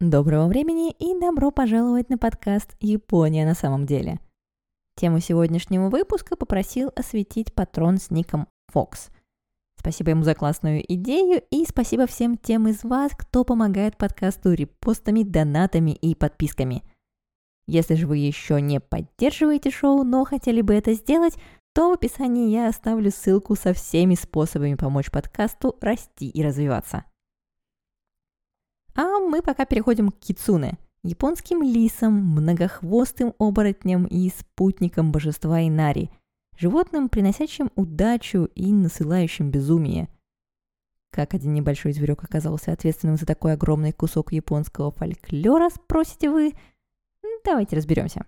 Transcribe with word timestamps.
Доброго 0.00 0.46
времени 0.46 0.92
и 0.92 1.14
добро 1.20 1.50
пожаловать 1.50 2.08
на 2.08 2.16
подкаст 2.16 2.74
«Япония 2.80 3.44
на 3.44 3.52
самом 3.52 3.84
деле». 3.84 4.18
Тему 4.94 5.20
сегодняшнего 5.20 5.90
выпуска 5.90 6.36
попросил 6.36 6.90
осветить 6.96 7.52
патрон 7.52 7.98
с 7.98 8.10
ником 8.10 8.48
Fox. 8.74 9.10
Спасибо 9.78 10.12
ему 10.12 10.22
за 10.22 10.34
классную 10.34 10.82
идею 10.94 11.42
и 11.50 11.66
спасибо 11.66 12.06
всем 12.06 12.38
тем 12.38 12.66
из 12.66 12.82
вас, 12.82 13.12
кто 13.14 13.44
помогает 13.44 13.98
подкасту 13.98 14.54
репостами, 14.54 15.22
донатами 15.22 15.90
и 15.90 16.14
подписками. 16.14 16.82
Если 17.66 17.94
же 17.94 18.06
вы 18.06 18.16
еще 18.16 18.58
не 18.62 18.80
поддерживаете 18.80 19.70
шоу, 19.70 20.02
но 20.02 20.24
хотели 20.24 20.62
бы 20.62 20.72
это 20.72 20.94
сделать, 20.94 21.36
то 21.74 21.90
в 21.90 21.92
описании 21.92 22.48
я 22.48 22.68
оставлю 22.68 23.10
ссылку 23.10 23.54
со 23.54 23.74
всеми 23.74 24.14
способами 24.14 24.76
помочь 24.76 25.10
подкасту 25.10 25.76
расти 25.82 26.30
и 26.30 26.42
развиваться. 26.42 27.04
А 28.94 29.20
мы 29.20 29.42
пока 29.42 29.64
переходим 29.64 30.10
к 30.10 30.18
кицуне, 30.18 30.78
японским 31.02 31.62
лисам, 31.62 32.14
многохвостым 32.14 33.34
оборотням 33.38 34.06
и 34.06 34.28
спутникам 34.30 35.12
божества 35.12 35.62
Инари, 35.62 36.10
животным, 36.58 37.08
приносящим 37.08 37.70
удачу 37.76 38.48
и 38.54 38.72
насылающим 38.72 39.50
безумие. 39.50 40.08
Как 41.10 41.34
один 41.34 41.54
небольшой 41.54 41.92
зверек 41.92 42.22
оказался 42.22 42.72
ответственным 42.72 43.16
за 43.16 43.26
такой 43.26 43.54
огромный 43.54 43.92
кусок 43.92 44.32
японского 44.32 44.92
фольклора, 44.92 45.70
спросите 45.70 46.30
вы? 46.30 46.54
Давайте 47.44 47.76
разберемся. 47.76 48.24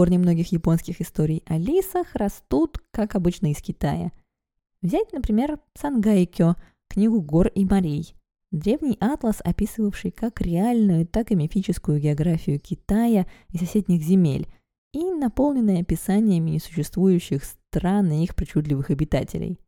Корни 0.00 0.16
многих 0.16 0.50
японских 0.50 1.02
историй 1.02 1.42
о 1.44 1.58
лисах 1.58 2.14
растут, 2.14 2.78
как 2.90 3.14
обычно, 3.16 3.50
из 3.50 3.60
Китая. 3.60 4.12
Взять, 4.80 5.12
например, 5.12 5.58
Сангайкё, 5.74 6.54
книгу 6.88 7.20
гор 7.20 7.48
и 7.48 7.66
морей. 7.66 8.14
Древний 8.50 8.96
атлас, 8.98 9.42
описывавший 9.44 10.10
как 10.10 10.40
реальную, 10.40 11.06
так 11.06 11.30
и 11.30 11.34
мифическую 11.34 12.00
географию 12.00 12.58
Китая 12.58 13.26
и 13.50 13.58
соседних 13.58 14.00
земель, 14.00 14.48
и 14.94 15.04
наполненный 15.04 15.80
описаниями 15.80 16.52
несуществующих 16.52 17.44
стран 17.44 18.10
и 18.10 18.24
их 18.24 18.34
причудливых 18.34 18.88
обитателей. 18.88 19.60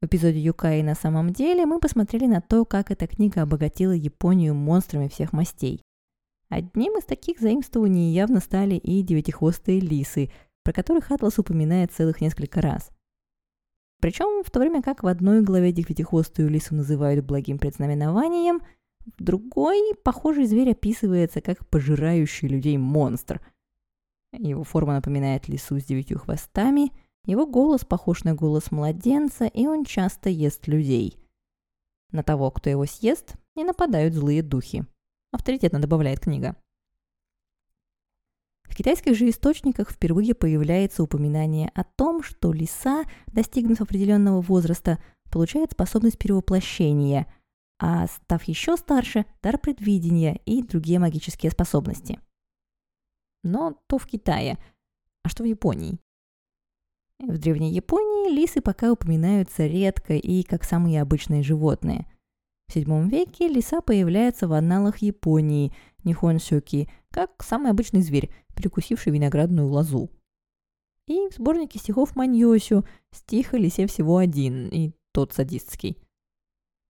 В 0.00 0.06
эпизоде 0.06 0.40
Юкаи 0.40 0.80
на 0.80 0.94
самом 0.94 1.34
деле 1.34 1.66
мы 1.66 1.78
посмотрели 1.78 2.24
на 2.24 2.40
то, 2.40 2.64
как 2.64 2.90
эта 2.90 3.06
книга 3.06 3.42
обогатила 3.42 3.92
Японию 3.92 4.54
монстрами 4.54 5.08
всех 5.08 5.34
мастей. 5.34 5.82
Одним 6.48 6.96
из 6.98 7.04
таких 7.04 7.40
заимствований 7.40 8.12
явно 8.12 8.40
стали 8.40 8.76
и 8.76 9.02
девятихвостые 9.02 9.80
лисы, 9.80 10.30
про 10.62 10.72
которых 10.72 11.10
Атлас 11.10 11.38
упоминает 11.38 11.92
целых 11.92 12.20
несколько 12.20 12.60
раз. 12.60 12.90
Причем, 14.00 14.44
в 14.44 14.50
то 14.50 14.60
время 14.60 14.82
как 14.82 15.02
в 15.02 15.06
одной 15.06 15.42
главе 15.42 15.72
девятихвостую 15.72 16.48
лису 16.48 16.74
называют 16.74 17.24
благим 17.24 17.58
предзнаменованием, 17.58 18.60
в 19.18 19.22
другой 19.22 19.94
похожий 20.04 20.46
зверь 20.46 20.72
описывается 20.72 21.40
как 21.40 21.66
пожирающий 21.68 22.48
людей 22.48 22.76
монстр. 22.76 23.40
Его 24.32 24.64
форма 24.64 24.94
напоминает 24.94 25.48
лису 25.48 25.80
с 25.80 25.84
девятью 25.84 26.18
хвостами, 26.18 26.92
его 27.24 27.46
голос 27.46 27.84
похож 27.84 28.22
на 28.22 28.34
голос 28.34 28.70
младенца, 28.70 29.46
и 29.46 29.66
он 29.66 29.84
часто 29.84 30.28
ест 30.28 30.68
людей. 30.68 31.18
На 32.12 32.22
того, 32.22 32.50
кто 32.50 32.70
его 32.70 32.86
съест, 32.86 33.34
не 33.56 33.64
нападают 33.64 34.14
злые 34.14 34.42
духи 34.42 34.84
авторитетно 35.36 35.80
добавляет 35.80 36.20
книга. 36.20 36.56
В 38.64 38.74
китайских 38.74 39.16
же 39.16 39.30
источниках 39.30 39.90
впервые 39.90 40.34
появляется 40.34 41.02
упоминание 41.02 41.70
о 41.74 41.84
том, 41.84 42.22
что 42.22 42.52
лиса, 42.52 43.04
достигнув 43.28 43.80
определенного 43.80 44.40
возраста, 44.40 44.98
получает 45.30 45.72
способность 45.72 46.18
перевоплощения, 46.18 47.32
а 47.78 48.06
став 48.06 48.42
еще 48.44 48.76
старше, 48.76 49.24
дар 49.42 49.58
предвидения 49.58 50.40
и 50.44 50.62
другие 50.62 50.98
магические 50.98 51.52
способности. 51.52 52.20
Но 53.44 53.78
то 53.86 53.98
в 53.98 54.06
Китае. 54.06 54.58
А 55.22 55.28
что 55.28 55.44
в 55.44 55.46
Японии? 55.46 55.98
В 57.18 57.38
Древней 57.38 57.72
Японии 57.72 58.34
лисы 58.34 58.60
пока 58.60 58.92
упоминаются 58.92 59.66
редко 59.66 60.14
и 60.14 60.42
как 60.42 60.64
самые 60.64 61.00
обычные 61.00 61.42
животные– 61.42 62.06
в 62.68 62.76
VII 62.76 63.08
веке 63.08 63.48
лиса 63.48 63.80
появляется 63.80 64.48
в 64.48 64.52
анналах 64.52 64.98
Японии, 64.98 65.72
Нихонсюки, 66.04 66.88
как 67.10 67.42
самый 67.42 67.70
обычный 67.70 68.00
зверь, 68.00 68.30
перекусивший 68.54 69.12
виноградную 69.12 69.68
лозу. 69.68 70.10
И 71.06 71.28
в 71.28 71.34
сборнике 71.34 71.78
стихов 71.78 72.16
Маньосю 72.16 72.84
стих 73.12 73.54
о 73.54 73.58
лисе 73.58 73.86
всего 73.86 74.16
один, 74.16 74.68
и 74.68 74.92
тот 75.12 75.32
садистский. 75.32 75.98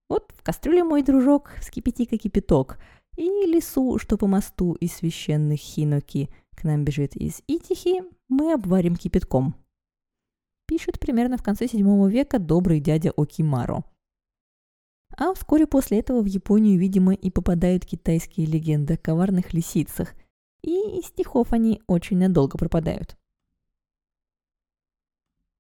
Вот 0.09 0.33
в 0.37 0.43
кастрюле 0.43 0.85
мой 0.85 1.03
дружок, 1.03 1.53
вскипяти-ка 1.61 2.17
кипяток, 2.17 2.79
и 3.17 3.23
лису, 3.23 3.99
что 3.99 4.17
по 4.17 4.27
мосту 4.27 4.75
из 4.75 4.95
священных 4.95 5.59
хиноки 5.61 6.31
к 6.55 6.65
нам 6.65 6.85
бежит 6.85 7.17
из 7.17 7.43
Итихи, 7.47 8.03
мы 8.29 8.53
обварим 8.53 8.97
кипятком. 8.97 9.55
Пишет 10.67 10.99
примерно 10.99 11.37
в 11.37 11.43
конце 11.43 11.67
VII 11.67 12.09
века 12.11 12.39
добрый 12.39 12.81
дядя 12.81 13.13
Окимаро– 13.17 13.85
а 15.17 15.33
вскоре 15.33 15.67
после 15.67 15.99
этого 16.01 16.21
в 16.21 16.27
Японию, 16.27 16.79
видимо, 16.79 17.15
и 17.15 17.31
попадают 17.31 17.87
китайские 17.87 18.47
легенды 18.47 18.95
о 18.95 18.99
коварных 18.99 19.55
лисицах. 19.55 20.15
И 20.63 20.99
из 20.99 21.07
стихов 21.07 21.53
они 21.53 21.81
очень 21.87 22.19
надолго 22.19 22.59
пропадают. 22.59 23.17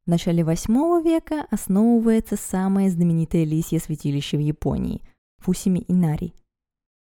В 0.04 0.10
начале 0.10 0.44
восьмого 0.44 1.02
века 1.02 1.46
основывается 1.50 2.36
самое 2.36 2.90
знаменитое 2.90 3.44
лисье 3.44 3.80
святилище 3.80 4.36
в 4.36 4.40
Японии– 4.40 5.02
Фусими 5.38 5.84
Инари. 5.88 6.34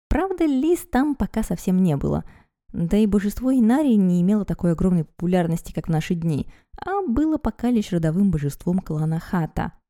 Правда, 0.10 0.46
лис 0.46 0.86
там 0.92 1.16
пока 1.16 1.44
совсем 1.44 1.82
не 1.82 1.98
было, 1.98 2.24
да 2.72 2.98
и 2.98 3.08
божество 3.08 3.52
Инари 3.52 3.96
не 3.96 4.22
имело 4.22 4.46
такой 4.46 4.74
огромной 4.74 5.06
популярности, 5.06 5.72
как 5.72 5.88
в 5.88 5.92
наши 5.92 6.14
дни, 6.14 6.48
а 6.78 7.02
было 7.08 7.38
пока 7.38 7.72
лишь 7.72 7.92
родовым 7.92 8.32
божеством 8.32 8.80
клана 8.80 9.20
Хата– 9.20 9.74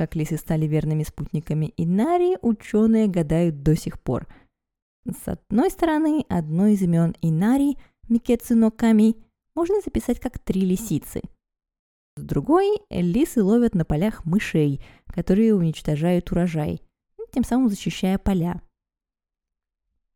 как 0.00 0.16
лисы 0.16 0.38
стали 0.38 0.64
верными 0.64 1.02
спутниками 1.02 1.74
Инари, 1.76 2.38
ученые 2.40 3.06
гадают 3.06 3.62
до 3.62 3.76
сих 3.76 4.00
пор. 4.00 4.26
С 5.04 5.28
одной 5.28 5.70
стороны, 5.70 6.24
одно 6.30 6.68
из 6.68 6.80
имен 6.80 7.14
Инари, 7.20 7.76
Микецуно 8.08 8.70
Ками, 8.70 9.16
можно 9.54 9.82
записать 9.84 10.18
как 10.18 10.38
три 10.38 10.62
лисицы. 10.62 11.20
С 12.16 12.22
другой, 12.22 12.80
лисы 12.88 13.42
ловят 13.42 13.74
на 13.74 13.84
полях 13.84 14.24
мышей, 14.24 14.82
которые 15.04 15.54
уничтожают 15.54 16.32
урожай, 16.32 16.80
тем 17.30 17.44
самым 17.44 17.68
защищая 17.68 18.16
поля. 18.16 18.62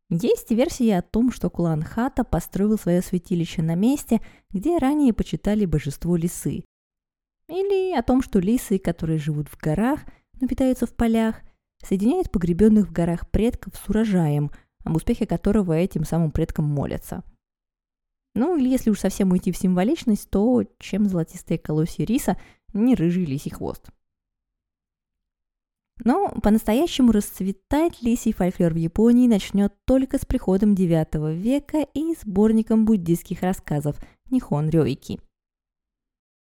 Есть 0.09 0.49
версия 0.49 0.97
о 0.97 1.03
том, 1.03 1.31
что 1.31 1.51
клан 1.51 1.83
Хата 1.83 2.23
построил 2.23 2.79
свое 2.79 3.03
святилище 3.03 3.61
на 3.61 3.75
месте, 3.75 4.19
где 4.49 4.79
ранее 4.79 5.13
почитали 5.13 5.65
божество 5.65 6.15
лисы. 6.15 6.63
Или 7.47 7.93
о 7.95 8.01
том, 8.01 8.21
что 8.21 8.39
лисы, 8.39 8.79
которые 8.79 9.19
живут 9.19 9.49
в 9.49 9.57
горах, 9.57 10.01
но 10.39 10.47
питаются 10.47 10.87
в 10.87 10.95
полях, 10.95 11.41
соединяют 11.83 12.31
погребенных 12.31 12.87
в 12.87 12.91
горах 12.91 13.29
предков 13.29 13.75
с 13.75 13.87
урожаем, 13.87 14.51
об 14.83 14.95
успехе 14.95 15.27
которого 15.27 15.73
этим 15.73 16.05
самым 16.05 16.31
предкам 16.31 16.65
молятся. 16.65 17.23
Ну 18.33 18.57
или 18.57 18.67
если 18.67 18.89
уж 18.89 18.99
совсем 18.99 19.31
уйти 19.31 19.51
в 19.51 19.57
символичность, 19.57 20.29
то 20.29 20.63
чем 20.79 21.07
золотистые 21.07 21.57
колосья 21.57 22.05
риса, 22.05 22.37
не 22.73 22.95
рыжий 22.95 23.25
лисий 23.25 23.51
хвост. 23.51 23.89
Но 26.03 26.29
по-настоящему 26.43 27.13
расцветать 27.13 28.01
лисий 28.01 28.33
фольклор 28.33 28.73
в 28.73 28.77
Японии 28.77 29.29
начнет 29.29 29.73
только 29.85 30.17
с 30.17 30.25
приходом 30.25 30.73
IX 30.73 31.33
века 31.33 31.87
и 31.93 32.13
сборником 32.15 32.83
буддийских 32.83 33.41
рассказов 33.41 33.97
Нихон 34.29 34.67
Рёики– 34.69 35.19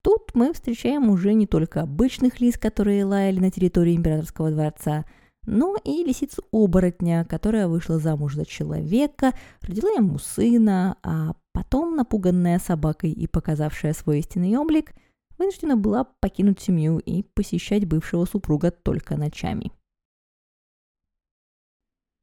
Тут 0.03 0.35
мы 0.35 0.53
встречаем 0.53 1.11
уже 1.11 1.35
не 1.35 1.47
только 1.47 1.83
обычных 1.83 2.41
лис, 2.41 2.57
которые 2.57 3.05
лаяли 3.05 3.39
на 3.39 3.51
территории 3.51 3.97
императорского 3.97 4.51
дворца, 4.51 5.05
но 5.45 5.77
и 5.85 6.05
лисицу-оборотня, 6.05 7.25
которая 7.25 7.69
вышла 7.69 7.99
замуж 7.99 8.35
за 8.35 8.47
человека, 8.47 9.35
родила 9.61 9.91
ему 9.91 10.19
сына, 10.19 10.97
а 11.03 11.35
потом, 11.53 11.97
напуганная 11.97 12.59
собакой 12.59 13.11
и 13.11 13.27
показавшая 13.27 13.93
свой 13.93 14.21
истинный 14.21 14.57
облик, 14.57 14.95
вынуждена 15.37 15.77
была 15.77 16.05
покинуть 16.21 16.61
семью 16.61 16.99
и 16.99 17.23
посещать 17.23 17.87
бывшего 17.87 18.25
супруга 18.25 18.71
только 18.71 19.17
ночами. 19.17 19.73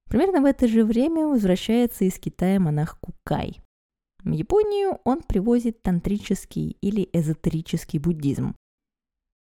Примерно 0.09 0.41
в 0.41 0.45
это 0.45 0.67
же 0.67 0.85
время 0.85 1.27
возвращается 1.27 2.05
из 2.05 2.17
Китая 2.17 2.59
монах 2.59 2.97
Кукай. 2.99 3.61
В 4.23 4.31
Японию 4.31 4.99
он 5.03 5.21
привозит 5.21 5.81
тантрический 5.81 6.77
или 6.81 7.07
эзотерический 7.13 7.99
буддизм. 7.99 8.55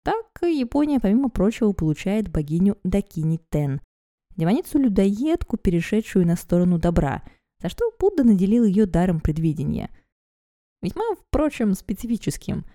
Так 0.03 0.25
Япония, 0.41 0.99
помимо 0.99 1.29
прочего, 1.29 1.73
получает 1.73 2.29
богиню 2.29 2.77
Дакини 2.83 3.39
Тен, 3.49 3.81
демоницу-людоедку, 4.35 5.57
перешедшую 5.57 6.25
на 6.25 6.35
сторону 6.35 6.79
добра, 6.79 7.23
за 7.61 7.69
что 7.69 7.91
Будда 7.99 8.23
наделил 8.23 8.63
ее 8.63 8.85
даром 8.85 9.19
предвидения. 9.19 9.89
Весьма, 10.81 11.03
впрочем, 11.15 11.73
специфическим. 11.73 12.65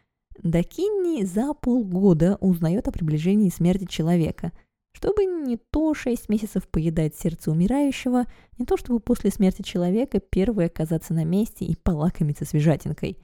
Дакинни 0.42 1.24
за 1.24 1.54
полгода 1.54 2.36
узнает 2.40 2.86
о 2.88 2.92
приближении 2.92 3.48
смерти 3.48 3.86
человека, 3.86 4.52
чтобы 4.94 5.26
не 5.26 5.58
то 5.58 5.92
шесть 5.92 6.30
месяцев 6.30 6.66
поедать 6.68 7.14
сердце 7.14 7.50
умирающего, 7.50 8.24
не 8.56 8.64
то 8.64 8.78
чтобы 8.78 9.00
после 9.00 9.30
смерти 9.30 9.60
человека 9.60 10.18
первый 10.18 10.66
оказаться 10.66 11.12
на 11.12 11.24
месте 11.24 11.66
и 11.66 11.76
полакомиться 11.76 12.46
свежатинкой. 12.46 13.18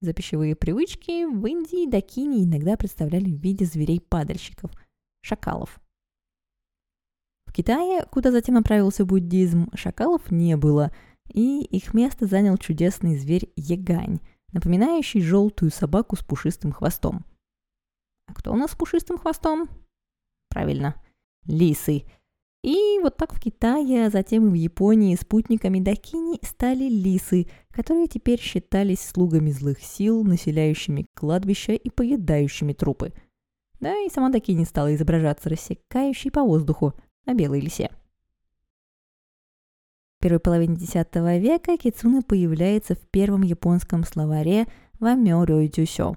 За 0.00 0.12
пищевые 0.12 0.56
привычки 0.56 1.24
в 1.24 1.46
Индии 1.46 1.88
дакини 1.88 2.44
иногда 2.44 2.76
представляли 2.76 3.30
в 3.30 3.40
виде 3.40 3.64
зверей-падальщиков– 3.64 4.72
шакалов– 5.22 5.80
Китае, 7.56 8.04
куда 8.10 8.32
затем 8.32 8.58
отправился 8.58 9.06
буддизм, 9.06 9.70
шакалов 9.74 10.30
не 10.30 10.58
было, 10.58 10.92
и 11.26 11.64
их 11.64 11.94
место 11.94 12.26
занял 12.26 12.58
чудесный 12.58 13.16
зверь 13.16 13.50
ягань, 13.56 14.20
напоминающий 14.52 15.22
желтую 15.22 15.70
собаку 15.70 16.16
с 16.16 16.22
пушистым 16.22 16.70
хвостом. 16.70 17.24
А 18.26 18.34
кто 18.34 18.52
у 18.52 18.56
нас 18.56 18.72
с 18.72 18.76
пушистым 18.76 19.16
хвостом? 19.16 19.70
Правильно, 20.56 20.94
лисы. 21.44 22.04
И 22.64 22.98
вот 23.02 23.18
так 23.18 23.34
в 23.34 23.38
Китае, 23.38 24.06
а 24.06 24.10
затем 24.10 24.50
в 24.50 24.54
Японии 24.54 25.14
спутниками 25.14 25.80
Дакини 25.80 26.38
стали 26.42 26.88
лисы, 26.88 27.46
которые 27.70 28.06
теперь 28.06 28.40
считались 28.40 29.02
слугами 29.02 29.50
злых 29.50 29.82
сил, 29.82 30.24
населяющими 30.24 31.04
кладбища 31.12 31.72
и 31.72 31.90
поедающими 31.90 32.72
трупы. 32.72 33.12
Да 33.80 33.94
и 34.02 34.08
сама 34.08 34.30
Дакини 34.30 34.64
стала 34.64 34.94
изображаться 34.94 35.50
рассекающей 35.50 36.30
по 36.30 36.42
воздуху– 36.42 36.94
на 37.26 37.34
белой 37.34 37.60
лисе. 37.60 37.90
В 40.18 40.22
первой 40.22 40.40
половине 40.40 40.76
X 40.76 40.94
века 40.94 41.76
кицуна 41.76 42.22
появляется 42.22 42.94
в 42.94 43.06
первом 43.10 43.42
японском 43.42 44.04
словаре 44.04 44.66
«Вамёрё 45.00 45.68
дюсё». 45.68 46.14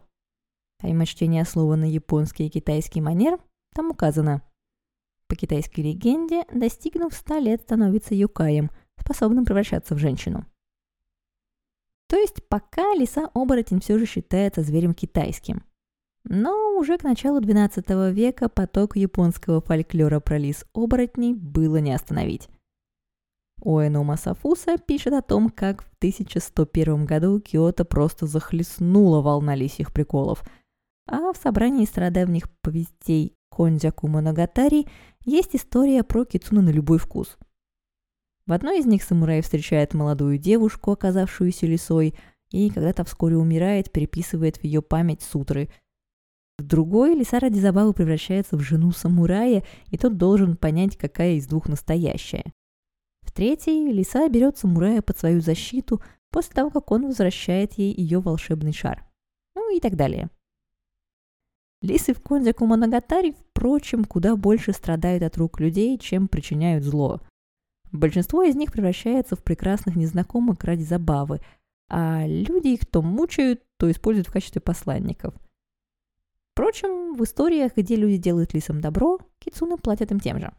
Помимо 0.79 1.05
чтения 1.05 1.43
слова 1.43 1.75
на 1.75 1.83
японский 1.83 2.45
и 2.45 2.49
китайский 2.49 3.01
манер, 3.01 3.37
там 3.79 3.91
указано 3.91 4.41
по 5.29 5.37
китайской 5.37 5.79
легенде, 5.79 6.43
достигнув 6.53 7.13
100 7.13 7.37
лет, 7.37 7.61
становится 7.61 8.13
юкаем, 8.13 8.71
способным 8.99 9.45
превращаться 9.45 9.95
в 9.95 9.99
женщину. 9.99 10.45
То 12.09 12.17
есть 12.17 12.45
пока 12.49 12.93
лиса-оборотень 12.93 13.79
все 13.79 13.97
же 13.97 14.05
считается 14.05 14.63
зверем 14.63 14.93
китайским. 14.93 15.63
Но 16.25 16.77
уже 16.77 16.97
к 16.97 17.03
началу 17.03 17.39
XII 17.39 18.11
века 18.11 18.49
поток 18.49 18.97
японского 18.97 19.61
фольклора 19.61 20.19
про 20.19 20.37
лис-оборотней 20.37 21.33
было 21.33 21.77
не 21.77 21.93
остановить. 21.93 22.49
Уэно 23.61 24.03
Масафуса 24.03 24.77
пишет 24.77 25.13
о 25.13 25.21
том, 25.21 25.49
как 25.49 25.83
в 25.83 25.93
1101 25.99 27.05
году 27.05 27.39
Киото 27.39 27.85
просто 27.85 28.27
захлестнула 28.27 29.21
волна 29.21 29.55
лисьих 29.55 29.93
приколов, 29.93 30.43
а 31.07 31.31
в 31.31 31.37
собрании 31.37 31.85
стародавних 31.85 32.51
повестей 32.61 33.38
Кондзяку 33.49 34.07
Моногатари 34.07 34.87
есть 35.25 35.55
история 35.55 36.03
про 36.03 36.25
кицуну 36.25 36.61
на 36.61 36.69
любой 36.69 36.97
вкус. 36.97 37.37
В 38.45 38.53
одной 38.53 38.79
из 38.79 38.85
них 38.85 39.03
самурай 39.03 39.41
встречает 39.41 39.93
молодую 39.93 40.37
девушку, 40.37 40.91
оказавшуюся 40.91 41.65
лисой, 41.67 42.15
и 42.51 42.69
когда-то 42.69 43.03
вскоре 43.03 43.37
умирает, 43.37 43.91
переписывает 43.91 44.57
в 44.57 44.63
ее 44.63 44.81
память 44.81 45.21
сутры– 45.21 45.69
в 46.59 46.63
другой 46.63 47.15
лиса 47.15 47.39
ради 47.39 47.57
забавы 47.57 47.93
превращается 47.93 48.57
в 48.57 48.59
жену 48.59 48.91
самурая, 48.91 49.63
и 49.91 49.97
тот 49.97 50.17
должен 50.17 50.57
понять, 50.57 50.97
какая 50.97 51.35
из 51.35 51.47
двух 51.47 51.69
настоящая. 51.69 52.51
В 53.21 53.31
третьей 53.31 53.89
лиса 53.93 54.27
берет 54.27 54.57
самурая 54.57 55.01
под 55.01 55.17
свою 55.17 55.39
защиту 55.39 56.01
после 56.31 56.53
того, 56.53 56.69
как 56.69 56.91
он 56.91 57.05
возвращает 57.05 57.77
ей 57.77 57.93
ее 57.93 58.19
волшебный 58.19 58.73
шар. 58.73 59.05
Ну 59.55 59.73
и 59.73 59.79
так 59.79 59.95
далее. 59.95 60.29
Лисы 61.81 62.13
в 62.13 62.21
Кондяку 62.21 62.65
Моногатари, 62.65 63.33
впрочем, 63.33 64.03
куда 64.03 64.35
больше 64.35 64.73
страдают 64.73 65.23
от 65.23 65.37
рук 65.37 65.59
людей, 65.59 65.97
чем 65.97 66.27
причиняют 66.27 66.83
зло. 66.83 67.21
Большинство 67.91 68.43
из 68.43 68.55
них 68.55 68.71
превращается 68.71 69.35
в 69.35 69.43
прекрасных 69.43 69.95
незнакомых 69.95 70.63
ради 70.63 70.83
забавы, 70.83 71.39
а 71.89 72.25
люди 72.27 72.69
их 72.69 72.85
то 72.85 73.01
мучают, 73.01 73.63
то 73.77 73.89
используют 73.89 74.27
в 74.27 74.33
качестве 74.33 74.61
посланников– 74.61 75.33
Впрочем, 76.59 77.15
в 77.15 77.23
историях, 77.23 77.77
где 77.77 77.95
люди 77.95 78.17
делают 78.17 78.53
лисам 78.53 78.81
добро, 78.81 79.17
кицуны 79.39 79.77
платят 79.77 80.11
им 80.11 80.19
тем 80.19 80.41
же. 80.41 80.51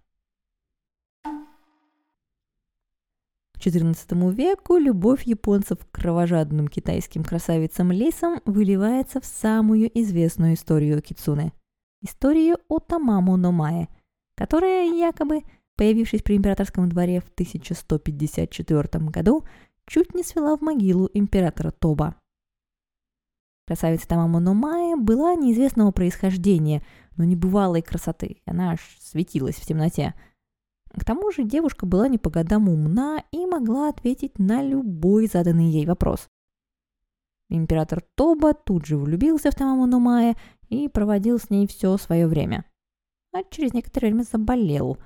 XIV 3.60 4.34
веку 4.34 4.76
любовь 4.76 5.24
японцев 5.24 5.78
к 5.78 5.90
кровожадным 5.90 6.68
китайским 6.68 7.22
красавицам-лисам 7.22 8.40
выливается 8.44 9.20
в 9.20 9.26
самую 9.26 9.90
известную 10.00 10.54
историю 10.54 11.02
кицуны– 11.02 11.52
историю 12.02 12.56
о 12.68 12.78
Тамаму 12.78 13.36
Номае, 13.36 13.88
которая 14.34 14.90
якобы, 14.90 15.42
появившись 15.76 16.22
при 16.22 16.36
императорском 16.36 16.88
дворе 16.88 17.20
в 17.20 17.28
1154 17.28 19.04
году, 19.06 19.44
чуть 19.86 20.14
не 20.14 20.22
свела 20.22 20.56
в 20.56 20.62
могилу 20.62 21.10
императора 21.12 21.70
Тоба. 21.70 22.16
Красавица 23.66 24.08
Тамама 24.08 24.40
Номая 24.40 24.96
была 24.96 25.34
неизвестного 25.34 25.92
происхождения, 25.92 26.82
но 27.16 27.24
небывалой 27.24 27.82
красоты. 27.82 28.42
Она 28.44 28.72
аж 28.72 28.80
светилась 29.00 29.56
в 29.56 29.66
темноте. 29.66 30.14
К 30.96 31.04
тому 31.04 31.30
же 31.30 31.44
девушка 31.44 31.86
была 31.86 32.08
не 32.08 32.18
по 32.18 32.30
годам 32.30 32.68
умна 32.68 33.22
и 33.30 33.46
могла 33.46 33.88
ответить 33.88 34.38
на 34.38 34.62
любой 34.62 35.26
заданный 35.26 35.70
ей 35.70 35.86
вопрос. 35.86 36.28
Император 37.48 38.02
Тоба 38.14 38.54
тут 38.54 38.86
же 38.86 38.96
влюбился 38.96 39.50
в 39.50 39.54
Тамаму 39.54 39.86
Номая 39.86 40.36
и 40.68 40.88
проводил 40.88 41.38
с 41.38 41.50
ней 41.50 41.66
все 41.66 41.96
свое 41.96 42.26
время. 42.26 42.64
А 43.32 43.42
через 43.44 43.72
некоторое 43.72 44.08
время 44.08 44.22
заболел. 44.22 44.98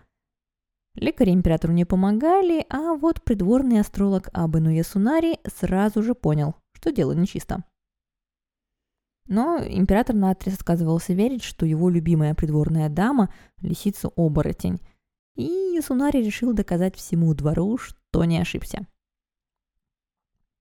Лекари 0.94 1.30
императору 1.30 1.72
не 1.72 1.84
помогали, 1.84 2.64
а 2.70 2.94
вот 2.94 3.22
придворный 3.22 3.80
астролог 3.80 4.28
Абыну 4.32 4.70
Ясунари 4.70 5.38
сразу 5.46 6.02
же 6.02 6.14
понял, 6.14 6.54
что 6.72 6.92
дело 6.92 7.12
нечисто. 7.12 7.64
Но 9.26 9.58
император 9.58 10.14
наотрез 10.14 10.54
отказывался 10.54 11.14
верить, 11.14 11.42
что 11.42 11.66
его 11.66 11.88
любимая 11.88 12.34
придворная 12.34 12.88
дама– 12.88 13.32
лисица-оборотень. 13.62 14.80
И 15.36 15.44
Ясунари 15.74 16.22
решил 16.22 16.52
доказать 16.52 16.96
всему 16.96 17.34
двору, 17.34 17.76
что 17.78 18.24
не 18.24 18.38
ошибся. 18.38 18.86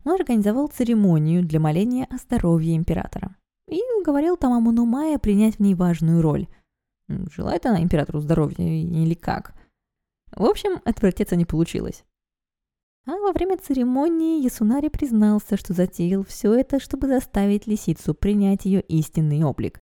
Он 0.03 0.13
организовал 0.13 0.67
церемонию 0.67 1.43
для 1.43 1.59
моления 1.59 2.05
о 2.09 2.17
здоровье 2.17 2.75
императора 2.75 3.35
и 3.67 3.79
уговорил 3.99 4.35
Тамаму 4.35 4.71
Нумая 4.71 5.17
принять 5.17 5.55
в 5.55 5.59
ней 5.59 5.75
важную 5.75 6.21
роль. 6.21 6.47
Желает 7.07 7.65
она 7.65 7.81
императору 7.81 8.19
здоровья 8.19 8.65
или 8.65 9.13
как? 9.13 9.53
В 10.31 10.43
общем, 10.43 10.81
отвертеться 10.83 11.35
не 11.35 11.45
получилось. 11.45 12.03
А 13.05 13.11
во 13.11 13.33
время 13.33 13.57
церемонии 13.57 14.43
Ясунари 14.43 14.89
признался, 14.89 15.57
что 15.57 15.73
затеял 15.73 16.23
все 16.23 16.53
это, 16.53 16.79
чтобы 16.79 17.07
заставить 17.07 17.67
лисицу 17.67 18.13
принять 18.13 18.65
ее 18.65 18.81
истинный 18.81 19.43
облик. 19.43 19.79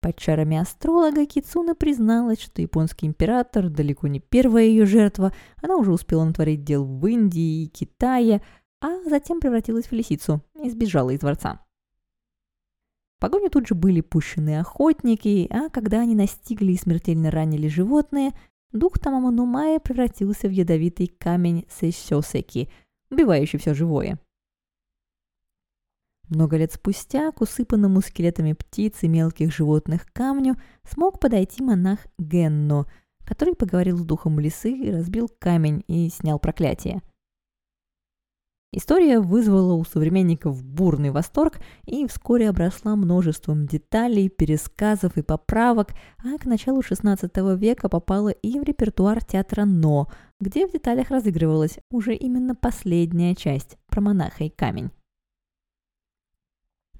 Под 0.00 0.16
чарами 0.16 0.56
астролога 0.56 1.26
Кицуна 1.26 1.74
призналась, 1.74 2.40
что 2.40 2.62
японский 2.62 3.06
император 3.06 3.68
далеко 3.68 4.08
не 4.08 4.20
первая 4.20 4.64
ее 4.64 4.86
жертва, 4.86 5.32
она 5.62 5.76
уже 5.76 5.92
успела 5.92 6.24
натворить 6.24 6.64
дел 6.64 6.84
в 6.84 7.06
Индии 7.06 7.64
и 7.64 7.68
Китае, 7.68 8.42
а 8.80 9.02
затем 9.04 9.40
превратилась 9.40 9.86
в 9.86 9.92
лисицу 9.92 10.40
и 10.62 10.70
сбежала 10.70 11.10
из 11.10 11.20
дворца. 11.20 11.60
В 13.18 13.20
погоню 13.20 13.50
тут 13.50 13.68
же 13.68 13.74
были 13.74 14.00
пущены 14.00 14.58
охотники, 14.58 15.46
а 15.50 15.68
когда 15.68 16.00
они 16.00 16.14
настигли 16.14 16.72
и 16.72 16.78
смертельно 16.78 17.30
ранили 17.30 17.68
животные– 17.68 18.32
дух 18.72 18.98
Тамаманумая 18.98 19.78
превратился 19.80 20.48
в 20.48 20.52
ядовитый 20.52 21.08
камень 21.08 21.66
Сэйсёсеки, 21.68 22.68
убивающий 23.10 23.58
все 23.58 23.74
живое. 23.74 24.18
Много 26.30 26.56
лет 26.56 26.72
спустя 26.72 27.30
к 27.32 27.42
усыпанному 27.42 28.00
скелетами 28.00 28.54
птиц 28.54 29.02
и 29.02 29.08
мелких 29.08 29.54
животных 29.54 30.06
камню 30.12 30.56
смог 30.88 31.20
подойти 31.20 31.62
монах 31.62 31.98
Генно, 32.18 32.86
который 33.24 33.54
поговорил 33.54 33.98
с 33.98 34.04
духом 34.04 34.40
лисы, 34.40 34.90
разбил 34.90 35.28
камень 35.38 35.84
и 35.86 36.08
снял 36.08 36.38
проклятие– 36.38 37.02
История 38.72 39.18
вызвала 39.18 39.72
у 39.72 39.84
современников 39.84 40.62
бурный 40.64 41.10
восторг 41.10 41.58
и 41.86 42.06
вскоре 42.06 42.48
обросла 42.48 42.94
множеством 42.94 43.66
деталей, 43.66 44.28
пересказов 44.28 45.16
и 45.16 45.22
поправок, 45.22 45.88
а 46.18 46.38
к 46.38 46.44
началу 46.44 46.80
XVI 46.80 47.56
века 47.56 47.88
попала 47.88 48.28
и 48.28 48.60
в 48.60 48.62
репертуар 48.62 49.24
театра 49.24 49.64
«Но», 49.64 50.08
где 50.38 50.68
в 50.68 50.72
деталях 50.72 51.10
разыгрывалась 51.10 51.80
уже 51.90 52.14
именно 52.14 52.54
последняя 52.54 53.34
часть 53.34 53.76
про 53.88 54.00
монаха 54.00 54.44
и 54.44 54.50
камень. 54.50 54.90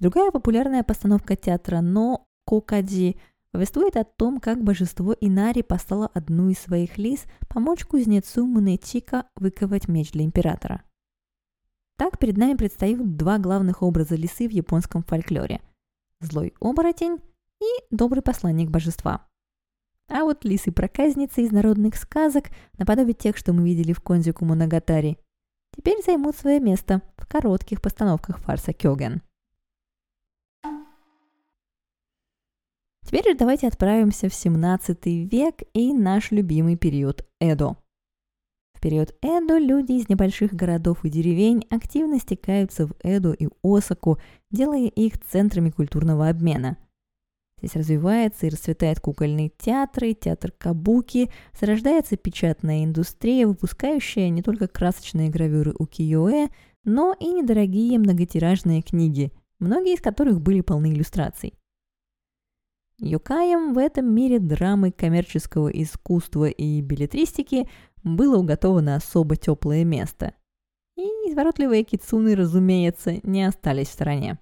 Другая 0.00 0.30
популярная 0.30 0.82
постановка 0.82 1.36
театра 1.36 1.82
«Но» 1.82 2.26
Кокади 2.46 3.20
повествует 3.52 3.96
о 3.96 4.04
том, 4.04 4.40
как 4.40 4.64
божество 4.64 5.14
Инари 5.20 5.60
послало 5.62 6.10
одну 6.14 6.48
из 6.48 6.58
своих 6.58 6.96
лис 6.96 7.26
помочь 7.48 7.84
кузнецу 7.84 8.46
Мунетика 8.46 9.26
выковать 9.36 9.88
меч 9.88 10.12
для 10.12 10.24
императора. 10.24 10.82
Так 11.98 12.18
перед 12.18 12.38
нами 12.38 12.56
предстают 12.56 13.16
два 13.16 13.36
главных 13.38 13.82
образа 13.82 14.14
лисы 14.14 14.48
в 14.48 14.52
японском 14.52 15.02
фольклоре– 15.02 15.60
злой 16.20 16.54
оборотень 16.60 17.18
и 17.60 17.94
добрый 17.94 18.22
посланник 18.22 18.70
божества. 18.70 19.28
А 20.08 20.24
вот 20.24 20.46
лисы-проказницы 20.46 21.42
из 21.42 21.52
народных 21.52 21.96
сказок, 21.96 22.46
наподобие 22.78 23.12
тех, 23.12 23.36
что 23.36 23.52
мы 23.52 23.64
видели 23.64 23.92
в 23.92 24.00
Конзику 24.00 24.46
Моногатари, 24.46 25.18
теперь 25.76 26.02
займут 26.02 26.36
свое 26.36 26.58
место 26.58 27.02
в 27.18 27.26
коротких 27.26 27.82
постановках 27.82 28.38
фарса 28.38 28.72
Кёген. 28.72 29.20
Теперь 33.10 33.32
же 33.32 33.34
давайте 33.34 33.66
отправимся 33.66 34.28
в 34.28 34.34
17 34.34 35.04
век 35.32 35.62
и 35.74 35.92
наш 35.92 36.30
любимый 36.30 36.76
период 36.76 37.26
Эдо. 37.40 37.76
В 38.72 38.80
период 38.80 39.16
Эдо 39.20 39.58
люди 39.58 39.94
из 39.94 40.08
небольших 40.08 40.54
городов 40.54 41.04
и 41.04 41.10
деревень 41.10 41.66
активно 41.70 42.20
стекаются 42.20 42.86
в 42.86 42.92
Эдо 43.02 43.32
и 43.32 43.48
Осаку, 43.64 44.20
делая 44.52 44.86
их 44.86 45.18
центрами 45.18 45.70
культурного 45.70 46.28
обмена– 46.28 46.76
Здесь 47.58 47.74
развивается 47.74 48.46
и 48.46 48.50
расцветает 48.50 49.00
кукольный 49.00 49.52
театр, 49.58 50.04
и 50.04 50.14
театр 50.14 50.52
кабуки, 50.56 51.30
зарождается 51.60 52.16
печатная 52.16 52.84
индустрия, 52.84 53.46
выпускающая 53.46 54.28
не 54.28 54.40
только 54.40 54.68
красочные 54.68 55.30
гравюры 55.30 55.74
укиё-э, 55.76 56.48
но 56.84 57.14
и 57.18 57.26
недорогие 57.26 57.98
многотиражные 57.98 58.82
книги, 58.82 59.32
многие 59.58 59.94
из 59.94 60.00
которых 60.00 60.40
были 60.40 60.60
полны 60.62 60.92
иллюстраций. 60.92 61.52
Юкаем 63.00 63.72
в 63.72 63.78
этом 63.78 64.14
мире 64.14 64.38
драмы 64.38 64.92
коммерческого 64.92 65.68
искусства 65.68 66.48
и 66.48 66.80
билетристики 66.82 67.68
было 68.02 68.38
уготовано 68.38 68.94
особо 68.94 69.36
теплое 69.36 69.84
место. 69.84 70.34
И 70.96 71.02
изворотливые 71.02 71.82
кицуны, 71.82 72.34
разумеется, 72.34 73.18
не 73.22 73.44
остались 73.44 73.88
в 73.88 73.92
стороне. 73.92 74.38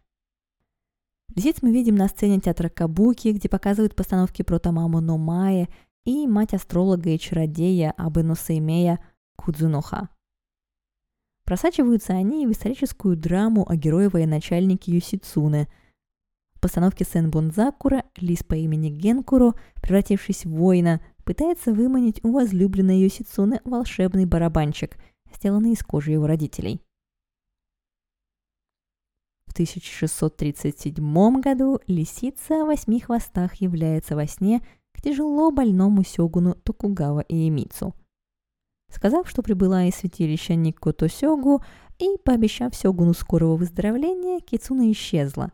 Здесь 1.37 1.63
мы 1.63 1.71
видим 1.71 1.95
на 1.95 2.09
сцене 2.09 2.41
театра 2.41 2.69
Кабуки, 2.69 3.29
где 3.29 3.49
показывают 3.49 3.95
постановки 3.95 4.43
про 4.43 4.59
Тамаму 4.59 5.01
Номае 5.01 5.69
и 6.05 6.27
мать 6.27 6.55
астролога 6.55 7.11
и 7.11 7.19
чародея 7.19 7.95
Абену 7.97 8.35
Сеймея 8.35 8.99
Кудзуноха. 9.37 10.09
Просачиваются 11.45 12.13
они 12.13 12.47
в 12.47 12.51
историческую 12.51 13.17
драму 13.17 13.65
о 13.69 13.77
герое 13.77 14.11
военачальнике 14.11 14.93
Юсицуне. 14.93 15.69
Постановке 16.61 17.05
Сен 17.05 17.31
Бонзакура 17.31 18.05
лис 18.17 18.43
по 18.43 18.55
имени 18.55 18.89
Генкуро, 18.89 19.55
превратившись 19.81 20.45
в 20.45 20.51
воина, 20.51 21.01
пытается 21.25 21.73
выманить 21.73 22.25
у 22.25 22.33
возлюбленной 22.33 23.01
Юсицуне 23.01 23.61
волшебный 23.65 24.25
барабанчик, 24.25 24.97
сделанный 25.35 25.73
из 25.73 25.83
кожи 25.83 26.13
его 26.13 26.27
родителей. 26.27 26.81
В 29.47 29.53
1637 29.53 31.41
году 31.41 31.81
лисица 31.87 32.63
о 32.63 32.65
восьми 32.67 33.01
хвостах 33.01 33.57
является 33.57 34.17
во 34.17 34.27
сне 34.27 34.63
к 34.93 35.01
тяжело 35.01 35.51
больному 35.51 36.03
сёгуну 36.03 36.55
Токугава 36.55 37.25
Иемицу. 37.29 37.95
Сказав, 38.91 39.29
что 39.29 39.43
прибыла 39.43 39.85
из 39.85 39.95
святилища 39.97 40.55
Никото 40.55 41.09
Сёгу 41.09 41.63
и 41.99 42.17
пообещав 42.25 42.75
Сёгуну 42.75 43.15
скорого 43.15 43.57
выздоровления, 43.57 44.41
Кицуна 44.41 44.91
исчезла. 44.91 45.53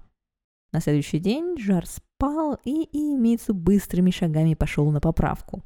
На 0.74 0.80
следующий 0.80 1.20
день 1.20 1.56
жар 1.56 1.86
спал, 1.86 2.58
и 2.64 2.88
Иемицу 2.92 3.54
быстрыми 3.54 4.10
шагами 4.10 4.52
пошел 4.52 4.90
на 4.90 5.00
поправку. 5.00 5.62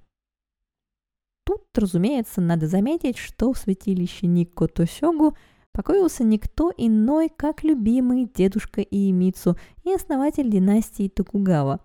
Тут, 1.45 1.65
разумеется, 1.75 2.41
надо 2.41 2.69
заметить, 2.69 3.17
что 3.17 3.53
в 3.53 3.59
святилище 3.59 4.29
Никото 4.29 4.87
Сёгу– 4.87 5.37
покоился 5.79 6.25
никто 6.25 6.73
иной, 6.77 7.29
как 7.29 7.63
любимый 7.63 8.25
дедушка 8.27 8.81
Иемицу 8.81 9.57
и 9.85 9.93
основатель 9.93 10.51
династии 10.51 11.09
Токугава, 11.09 11.79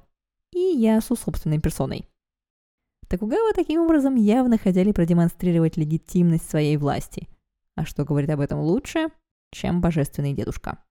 и 0.51 0.57
Ясу 0.57 1.15
собственной 1.15 1.59
персоной. 1.59 2.09
Токугава 3.07 3.53
таким 3.53 3.81
образом 3.81 4.15
явно 4.15 4.57
хотели 4.57 4.91
продемонстрировать 4.91 5.77
легитимность 5.77 6.49
своей 6.49 6.77
власти. 6.77 7.29
А 7.75 7.85
что 7.85 8.03
говорит 8.03 8.31
об 8.31 8.39
этом 8.39 8.61
лучше, 8.61 9.09
чем 9.51 9.79
божественный 9.79 10.33
дедушка? 10.33 10.83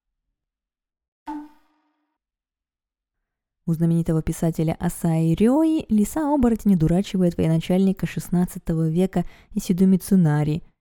У 3.72 3.74
знаменитого 3.74 4.20
писателя 4.20 4.76
Асаи 4.78 5.34
Рёи 5.34 5.86
лиса-оборотень 5.88 6.76
дурачивает 6.76 7.38
военачальника 7.38 8.04
XVI 8.04 8.90
века 8.90 9.24
Исиду 9.54 9.86
Мицунари– 9.86 10.62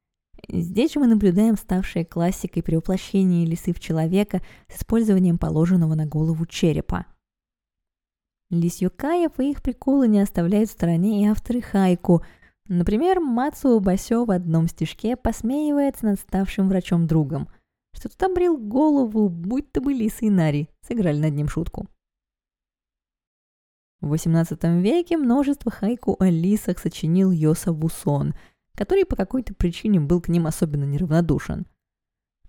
Здесь 0.49 0.93
же 0.93 0.99
мы 0.99 1.07
наблюдаем 1.07 1.55
ставшее 1.55 2.03
классикой 2.03 2.61
перевоплощение 2.61 3.45
лисы 3.45 3.73
в 3.73 3.79
человека 3.79 4.41
с 4.67 4.79
использованием 4.79 5.37
положенного 5.37 5.95
на 5.95 6.05
голову 6.05 6.45
черепа. 6.45 7.05
Лис 8.49 8.81
Юкаев 8.81 9.39
и 9.39 9.51
их 9.51 9.61
приколы 9.61 10.07
не 10.07 10.19
оставляют 10.19 10.69
в 10.69 10.73
стороне 10.73 11.23
и 11.23 11.27
авторы 11.27 11.61
хайку. 11.61 12.23
Например, 12.67 13.19
Мацуо 13.21 13.79
Басё 13.79 14.25
в 14.25 14.31
одном 14.31 14.67
стишке 14.67 15.15
посмеивается 15.15 16.05
над 16.05 16.19
ставшим 16.19 16.67
врачом-другом, 16.67 17.47
что 17.93 18.09
тот 18.09 18.21
обрел 18.23 18.57
голову, 18.57 19.29
будь 19.29 19.71
то 19.71 19.79
бы 19.79 19.93
лис 19.93 20.21
и 20.21 20.29
Нари, 20.29 20.69
сыграли 20.85 21.19
над 21.19 21.33
ним 21.33 21.47
шутку. 21.47 21.87
В 24.01 24.13
XVIII 24.13 24.81
веке 24.81 25.17
множество 25.17 25.71
хайку 25.71 26.17
о 26.19 26.25
лисах 26.25 26.79
сочинил 26.79 27.31
Йоса 27.31 27.71
Бусон– 27.71 28.33
который 28.81 29.05
по 29.05 29.15
какой-то 29.15 29.53
причине 29.53 29.99
был 29.99 30.21
к 30.21 30.27
ним 30.27 30.47
особенно 30.47 30.85
неравнодушен. 30.85 31.67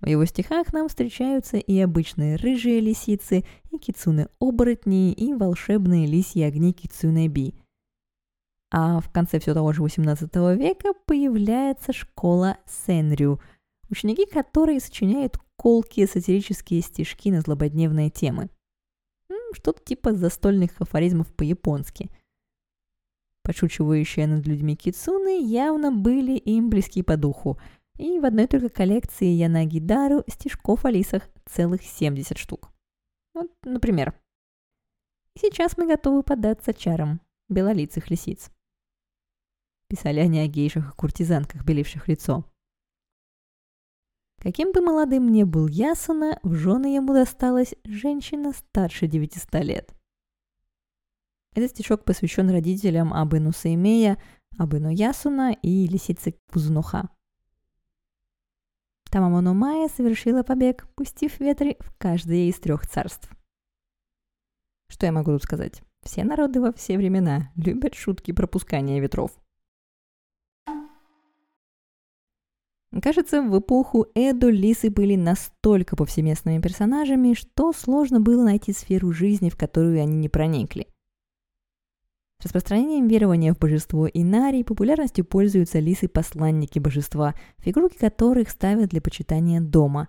В 0.00 0.08
его 0.08 0.24
стихах 0.24 0.72
нам 0.72 0.88
встречаются 0.88 1.58
и 1.58 1.78
обычные 1.78 2.36
рыжие 2.36 2.80
лисицы, 2.80 3.44
и 3.70 3.78
кицуны-оборотни, 3.78 5.12
и 5.12 5.34
волшебные 5.34 6.06
лисьи 6.06 6.42
огни 6.42 6.72
кицуне-би. 6.72 7.54
А 8.72 9.00
в 9.00 9.12
конце 9.12 9.38
все 9.38 9.52
того 9.52 9.72
же 9.72 9.82
XVIII 9.82 10.56
века 10.56 10.94
появляется 11.06 11.92
школа 11.92 12.56
Сенрю, 12.66 13.38
ученики 13.90 14.24
которой 14.24 14.80
сочиняют 14.80 15.38
колкие 15.56 16.06
сатирические 16.06 16.80
стишки 16.80 17.30
на 17.30 17.42
злободневные 17.42 18.08
темы. 18.08 18.48
Что-то 19.54 19.82
типа 19.84 20.12
застольных 20.12 20.80
афоризмов 20.80 21.32
по-японски– 21.34 22.10
Подшучивающие 23.42 24.26
над 24.28 24.46
людьми 24.46 24.76
кицуны 24.76 25.42
явно 25.44 25.90
были 25.90 26.36
им 26.36 26.70
близки 26.70 27.02
по 27.02 27.16
духу, 27.16 27.58
и 27.98 28.20
в 28.20 28.24
одной 28.24 28.46
только 28.46 28.68
коллекции 28.68 29.26
Янагидару 29.26 30.22
стишков 30.28 30.84
о 30.84 30.90
лисах 30.90 31.28
целых 31.44 31.82
70 31.82 32.38
штук. 32.38 32.70
Вот, 33.34 33.50
например. 33.64 34.14
«Сейчас 35.36 35.76
мы 35.76 35.86
готовы 35.88 36.22
поддаться 36.22 36.72
чарам 36.72 37.20
белолицых 37.48 38.10
лисиц». 38.10 38.50
Писали 39.88 40.20
они 40.20 40.38
о 40.38 40.46
гейшах 40.46 40.92
и 40.92 40.96
куртизанках, 40.96 41.64
беливших 41.64 42.06
лицо. 42.08 42.44
Каким 44.42 44.72
бы 44.72 44.80
молодым 44.80 45.30
ни 45.30 45.44
был 45.44 45.68
Ясуна, 45.68 46.38
в 46.42 46.54
жены 46.54 46.96
ему 46.96 47.14
досталась 47.14 47.74
женщина 47.84 48.52
старше 48.52 49.06
900 49.06 49.54
лет– 49.64 49.94
этот 51.54 51.70
стишок 51.70 52.04
посвящен 52.04 52.48
родителям 52.50 53.12
Абыну 53.12 53.52
Сеймея, 53.52 54.16
Абыну 54.56 54.88
Ясуна 54.88 55.52
и 55.52 55.86
лисице 55.86 56.34
Кузунуха. 56.50 57.10
Тамамоно 59.10 59.52
Майя 59.52 59.88
совершила 59.88 60.42
побег, 60.42 60.86
пустив 60.94 61.38
ветры 61.40 61.76
в 61.80 61.94
каждое 61.98 62.48
из 62.48 62.58
трех 62.58 62.88
царств. 62.88 63.30
Что 64.88 65.04
я 65.04 65.12
могу 65.12 65.32
тут 65.32 65.42
сказать? 65.42 65.82
Все 66.02 66.24
народы 66.24 66.62
во 66.62 66.72
все 66.72 66.96
времена 66.96 67.52
любят 67.54 67.94
шутки 67.94 68.32
пропускания 68.32 68.98
ветров. 69.00 69.32
Кажется, 73.00 73.40
в 73.40 73.58
эпоху 73.58 74.06
Эду 74.14 74.50
лисы 74.50 74.90
были 74.90 75.16
настолько 75.16 75.96
повсеместными 75.96 76.60
персонажами, 76.60 77.32
что 77.32 77.72
сложно 77.72 78.20
было 78.20 78.44
найти 78.44 78.72
сферу 78.72 79.12
жизни, 79.12 79.48
в 79.48 79.56
которую 79.56 80.02
они 80.02 80.16
не 80.16 80.28
проникли. 80.28 80.86
Распространением 82.42 83.06
верования 83.06 83.54
в 83.54 83.58
божество 83.58 84.06
Инари 84.08 84.64
популярностью 84.64 85.24
пользуются 85.24 85.78
лисы-посланники 85.78 86.80
божества, 86.80 87.34
фигурки 87.58 87.96
которых 87.96 88.50
ставят 88.50 88.90
для 88.90 89.00
почитания 89.00 89.60
дома. 89.60 90.08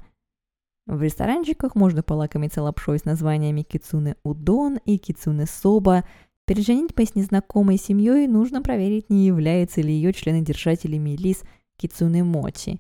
В 0.86 1.02
ресторанчиках 1.02 1.76
можно 1.76 2.04
полакомиться 2.04 2.62
лапшой 2.62 3.00
с 3.00 3.06
названиями 3.06 3.62
кицуне 3.62 4.18
удон 4.24 4.80
и 4.84 4.98
кицуне 4.98 5.46
соба. 5.46 6.04
Перед 6.46 6.66
женитьбой 6.66 7.06
с 7.06 7.16
незнакомой 7.16 7.78
семьей 7.78 8.28
нужно 8.28 8.62
проверить, 8.62 9.10
не 9.10 9.26
являются 9.26 9.80
ли 9.80 9.94
ее 9.94 10.12
члены 10.12 10.42
держателями 10.42 11.12
лис 11.12 11.44
кицуне 11.88 12.24
мочи. 12.24 12.80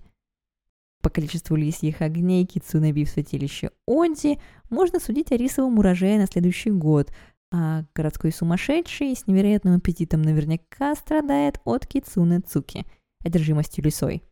По 1.02 1.10
количеству 1.10 1.56
лисьих 1.56 2.02
огней 2.02 2.46
кицуне 2.46 2.94
в 2.94 3.10
святилище 3.10 3.72
Онди 3.86 4.40
можно 4.70 5.00
судить 5.00 5.32
о 5.32 5.38
рисовом 5.38 5.80
урожае 5.80 6.18
на 6.18 6.28
следующий 6.28 6.72
год– 6.72 7.12
а 7.56 7.86
городской 7.94 8.32
сумасшедший 8.32 9.16
с 9.16 9.28
невероятным 9.28 9.76
аппетитом 9.76 10.24
наверняка 10.24 10.96
страдает 10.96 11.62
от 11.66 11.86
кицуны 11.86 12.40
цуки, 12.40 12.84
одержимостью 13.24 13.84
лисой. 13.84 14.24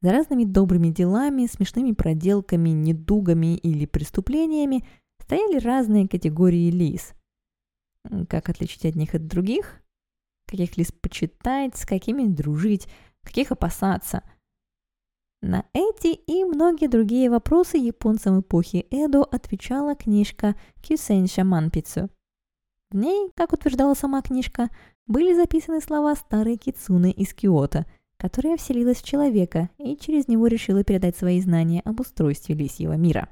За 0.00 0.12
разными 0.12 0.44
добрыми 0.44 0.90
делами, 0.90 1.46
смешными 1.46 1.90
проделками, 1.90 2.68
недугами 2.68 3.56
или 3.56 3.86
преступлениями 3.86 4.86
стояли 5.20 5.58
разные 5.58 6.06
категории 6.06 6.70
лис. 6.70 7.14
Как 8.28 8.48
отличить 8.48 8.84
одних 8.84 9.16
от 9.16 9.26
других? 9.26 9.82
Каких 10.48 10.76
лис 10.76 10.90
почитать, 10.90 11.76
с 11.76 11.84
какими 11.84 12.24
дружить, 12.24 12.88
каких 13.22 13.52
опасаться? 13.52 14.22
На 15.42 15.64
эти 15.72 16.14
и 16.14 16.44
многие 16.44 16.88
другие 16.88 17.30
вопросы 17.30 17.76
японцам 17.76 18.40
эпохи 18.40 18.86
Эдо 18.90 19.22
отвечала 19.22 19.94
книжка 19.94 20.56
Кюсенша 20.82 21.44
Манпицу. 21.44 22.08
В 22.90 22.96
ней, 22.96 23.30
как 23.36 23.52
утверждала 23.52 23.94
сама 23.94 24.22
книжка, 24.22 24.70
были 25.06 25.34
записаны 25.34 25.80
слова 25.80 26.16
старой 26.16 26.56
Кицуны 26.56 27.10
из 27.10 27.34
Киото– 27.34 27.86
которая 28.18 28.56
вселилась 28.56 28.98
в 28.98 29.04
человека 29.04 29.70
и 29.78 29.96
через 29.96 30.28
него 30.28 30.48
решила 30.48 30.84
передать 30.84 31.16
свои 31.16 31.40
знания 31.40 31.80
об 31.84 32.00
устройстве 32.00 32.54
лисьего 32.54 32.94
мира. 32.94 33.28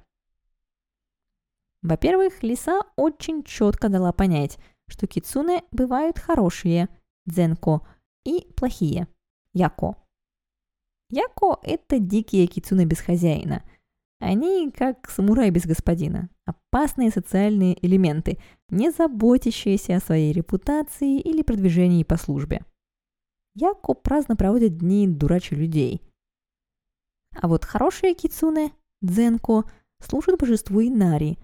Во-первых, 1.83 2.43
лиса 2.43 2.81
очень 2.97 3.43
четко 3.43 3.89
дала 3.89 4.13
понять, 4.13 4.59
что 4.89 5.07
кицуне 5.07 5.63
бывают 5.73 6.19
хорошие, 6.19 6.89
дзенко, 7.27 7.83
и 8.25 8.47
плохие, 8.57 9.09
яко. 9.53 9.97
Яко– 11.11 11.59
это 11.63 11.99
дикие 11.99 12.47
кицуне 12.47 12.85
без 12.85 13.01
хозяина. 13.01 13.63
Они 14.19 14.71
как 14.71 15.09
самурай 15.11 15.51
без 15.51 15.67
господина, 15.67 16.31
опасные 16.45 17.11
социальные 17.11 17.85
элементы, 17.85 18.39
не 18.71 18.91
заботящиеся 18.91 19.97
о 19.97 20.01
своей 20.01 20.33
репутации 20.33 21.21
или 21.21 21.43
продвижении 21.43 22.03
по 22.03 22.17
службе. 22.17 22.65
Яко 23.55 23.95
праздно 23.95 24.37
проводят 24.37 24.79
дни 24.79 25.07
дурачи 25.07 25.55
людей. 25.55 26.03
А 27.41 27.47
вот 27.49 27.65
хорошие 27.65 28.15
кицуне, 28.15 28.73
дзенко, 29.03 29.65
служат 30.01 30.39
божеству 30.41 30.83
Инари. 30.83 31.39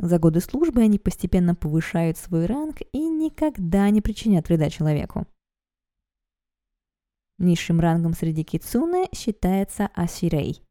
За 0.00 0.18
годы 0.18 0.40
службы 0.40 0.82
они 0.82 0.98
постепенно 0.98 1.54
повышают 1.54 2.16
свой 2.16 2.46
ранг 2.46 2.78
и 2.92 2.98
никогда 2.98 3.88
не 3.90 4.00
причинят 4.00 4.48
вреда 4.48 4.70
человеку. 4.70 5.26
Низшим 7.38 7.80
рангом 7.80 8.14
среди 8.14 8.42
кицуне 8.42 9.08
считается 9.14 9.88
асирей. 9.94 10.62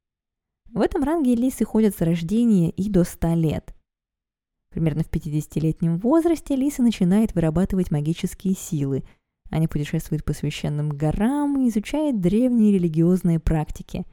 В 0.72 0.82
этом 0.82 1.04
ранге 1.04 1.36
лисы 1.36 1.66
ходят 1.66 1.96
с 1.96 2.02
рождения 2.02 2.70
и 2.72 2.90
до 2.90 3.04
100 3.04 3.34
лет. 3.36 3.76
Примерно 4.70 5.04
в 5.04 5.10
50-летнем 5.10 5.98
возрасте 5.98 6.56
лисы 6.56 6.82
начинают 6.82 7.34
вырабатывать 7.34 7.92
магические 7.92 8.56
силы– 8.56 9.04
они 9.50 9.68
путешествуют 9.68 10.24
по 10.24 10.34
священным 10.34 10.90
горам 10.90 11.60
и 11.60 11.70
изучают 11.70 12.22
древние 12.22 12.74
религиозные 12.74 13.40
практики. 13.40 14.06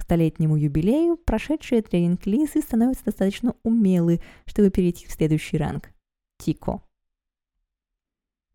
К 0.00 0.02
столетнему 0.02 0.56
юбилею 0.56 1.18
прошедшие 1.18 1.82
тренинг 1.82 2.24
лисы 2.24 2.62
становятся 2.62 3.04
достаточно 3.04 3.54
умелы, 3.62 4.22
чтобы 4.46 4.70
перейти 4.70 5.06
в 5.06 5.12
следующий 5.12 5.58
ранг– 5.58 5.90
Тико. 6.38 6.82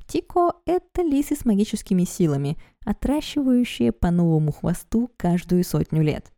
Тико– 0.08 0.54
это 0.66 1.04
лисы 1.04 1.36
с 1.36 1.46
магическими 1.46 2.04
силами, 2.04 2.58
отращивающие 2.84 3.92
по 3.92 4.10
новому 4.10 4.54
хвосту 4.54 5.12
каждую 5.18 5.64
сотню 5.64 6.02
лет. 6.02 6.34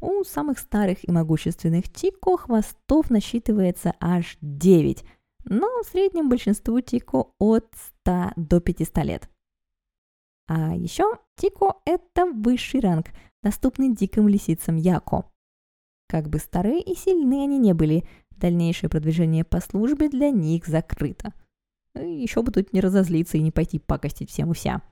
У 0.00 0.24
самых 0.24 0.58
старых 0.58 1.08
и 1.08 1.12
могущественных 1.12 1.88
Тико 1.92 2.36
хвостов 2.36 3.10
насчитывается 3.10 3.94
аж 4.00 4.36
9, 4.40 5.04
но 5.44 5.68
в 5.84 5.86
среднем 5.86 6.28
большинству 6.28 6.80
Тико 6.80 7.28
от 7.38 7.72
100 8.02 8.32
до 8.34 8.60
500 8.60 9.04
лет. 9.04 9.30
А 10.48 10.74
еще 10.74 11.04
Тико– 11.36 11.76
это 11.86 12.26
высший 12.26 12.80
ранг, 12.80 13.06
доступный 13.44 13.94
диким 13.94 14.26
лисицам 14.26 14.76
Яко. 14.76 15.30
Как 16.08 16.28
бы 16.28 16.38
старые 16.38 16.80
и 16.80 16.96
сильны 16.96 17.44
они 17.44 17.58
не 17.58 17.74
были, 17.74 18.04
дальнейшее 18.30 18.90
продвижение 18.90 19.44
по 19.44 19.60
службе 19.60 20.08
для 20.08 20.30
них 20.30 20.66
закрыто. 20.66 21.32
Еще 21.94 22.42
бы 22.42 22.50
тут 22.50 22.72
не 22.72 22.80
разозлиться 22.80 23.36
и 23.36 23.42
не 23.42 23.50
пойти 23.50 23.78
пакостить 23.78 24.30
всем 24.30 24.50
и 24.50 24.54
вся. 24.54 24.82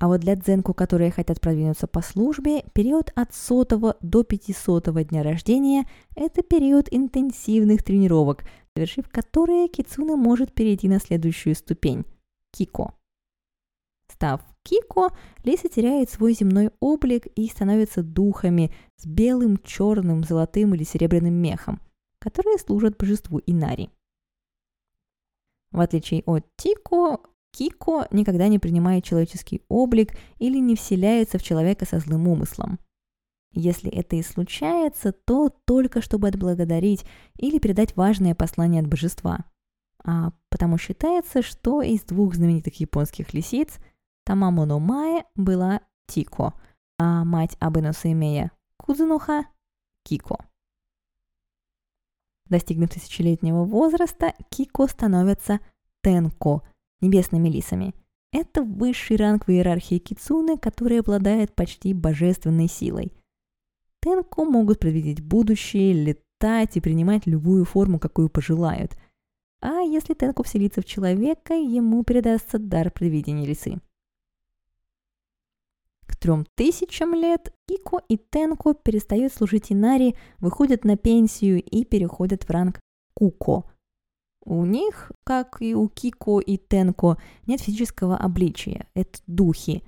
А 0.00 0.08
вот 0.08 0.20
для 0.20 0.34
дзенку, 0.34 0.74
которые 0.74 1.12
хотят 1.12 1.40
продвинуться 1.40 1.86
по 1.86 2.00
службе, 2.00 2.64
период 2.72 3.12
от 3.14 3.32
сотого 3.34 3.96
до 4.00 4.24
500 4.24 4.90
дня 5.06 5.22
рождения– 5.22 5.86
это 6.16 6.42
период 6.42 6.88
интенсивных 6.90 7.84
тренировок, 7.84 8.44
завершив 8.74 9.08
которые 9.08 9.68
Кицуна 9.68 10.16
может 10.16 10.52
перейти 10.54 10.88
на 10.88 10.98
следующую 10.98 11.54
ступень– 11.54 12.04
Кико. 12.50 12.94
Став 14.08 14.40
Кико, 14.64 15.10
Лиса 15.44 15.68
теряет 15.68 16.10
свой 16.10 16.34
земной 16.34 16.70
облик 16.80 17.26
и 17.26 17.48
становится 17.48 18.02
духами 18.02 18.72
с 18.96 19.06
белым, 19.06 19.58
черным, 19.58 20.22
золотым 20.22 20.74
или 20.74 20.84
серебряным 20.84 21.34
мехом, 21.34 21.80
которые 22.18 22.58
служат 22.58 22.96
божеству 22.96 23.40
Инари. 23.46 23.90
В 25.72 25.80
отличие 25.80 26.22
от 26.26 26.46
Тико, 26.56 27.18
Кико 27.50 28.06
никогда 28.10 28.48
не 28.48 28.58
принимает 28.58 29.04
человеческий 29.04 29.62
облик 29.68 30.16
или 30.38 30.58
не 30.58 30.76
вселяется 30.76 31.38
в 31.38 31.42
человека 31.42 31.84
со 31.84 31.98
злым 31.98 32.28
умыслом. 32.28 32.78
Если 33.54 33.90
это 33.90 34.16
и 34.16 34.22
случается, 34.22 35.12
то 35.12 35.50
только 35.66 36.00
чтобы 36.00 36.28
отблагодарить 36.28 37.04
или 37.36 37.58
передать 37.58 37.96
важное 37.96 38.34
послание 38.34 38.80
от 38.80 38.88
божества. 38.88 39.44
А 40.04 40.32
потому 40.48 40.78
считается, 40.78 41.42
что 41.42 41.82
из 41.82 42.02
двух 42.02 42.34
знаменитых 42.34 42.80
японских 42.80 43.34
лисиц 43.34 43.78
Тамамо 44.24 44.66
но 44.66 44.78
Mae 44.78 45.24
была 45.34 45.80
Тико, 46.06 46.54
а 46.98 47.24
мать 47.24 47.56
Абе 47.60 47.82
Носуэмея 47.82 48.52
Кузуноха– 48.76 49.46
Кико. 50.04 50.44
Достигнув 52.46 52.90
тысячелетнего 52.90 53.64
возраста, 53.64 54.34
Кико 54.50 54.86
становятся 54.86 55.60
Тенко– 56.02 56.62
небесными 57.02 57.48
лисами. 57.48 57.94
Это 58.32 58.62
высший 58.62 59.16
ранг 59.16 59.46
в 59.46 59.50
иерархии 59.50 59.98
кицуны, 59.98 60.56
который 60.56 61.00
обладает 61.00 61.54
почти 61.54 61.92
божественной 61.92 62.68
силой. 62.68 63.12
Тенко 64.00 64.44
могут 64.44 64.78
предвидеть 64.78 65.20
будущее, 65.20 65.92
летать 65.92 66.76
и 66.76 66.80
принимать 66.80 67.26
любую 67.26 67.64
форму, 67.64 67.98
какую 67.98 68.30
пожелают. 68.30 68.96
А 69.60 69.80
если 69.80 70.14
Тенко 70.14 70.42
вселится 70.42 70.80
в 70.80 70.86
человека, 70.86 71.54
ему 71.54 72.02
передастся 72.04 72.58
дар 72.58 72.90
предвидения 72.90 73.46
лисы. 73.46 73.80
К 76.12 76.16
трем 76.16 76.44
тысячам 76.54 77.14
лет 77.14 77.54
Ико 77.68 77.98
и 78.06 78.18
Тенко 78.18 78.74
перестают 78.74 79.32
служить 79.32 79.72
Инари, 79.72 80.14
выходят 80.40 80.84
на 80.84 80.98
пенсию 80.98 81.62
и 81.62 81.86
переходят 81.86 82.44
в 82.44 82.50
ранг 82.50 82.78
Куко, 83.14 83.64
у 84.44 84.64
них, 84.64 85.10
как 85.24 85.58
и 85.60 85.74
у 85.74 85.88
Кико 85.88 86.40
и 86.40 86.58
Тенко, 86.58 87.16
нет 87.46 87.60
физического 87.60 88.16
обличия, 88.16 88.88
это 88.94 89.20
духи. 89.26 89.84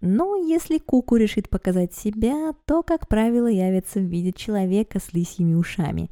Но 0.00 0.36
если 0.36 0.78
Куку 0.78 1.16
решит 1.16 1.50
показать 1.50 1.94
себя, 1.94 2.54
то, 2.64 2.82
как 2.82 3.08
правило, 3.08 3.46
явится 3.46 4.00
в 4.00 4.04
виде 4.04 4.32
человека 4.32 4.98
с 4.98 5.12
лисьими 5.12 5.54
ушами. 5.54 6.10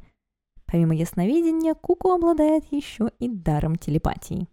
Помимо 0.67 0.95
ясновидения, 0.95 1.73
Куку 1.73 2.11
обладает 2.11 2.63
еще 2.71 3.11
и 3.19 3.27
даром 3.27 3.75
телепатии. 3.75 4.47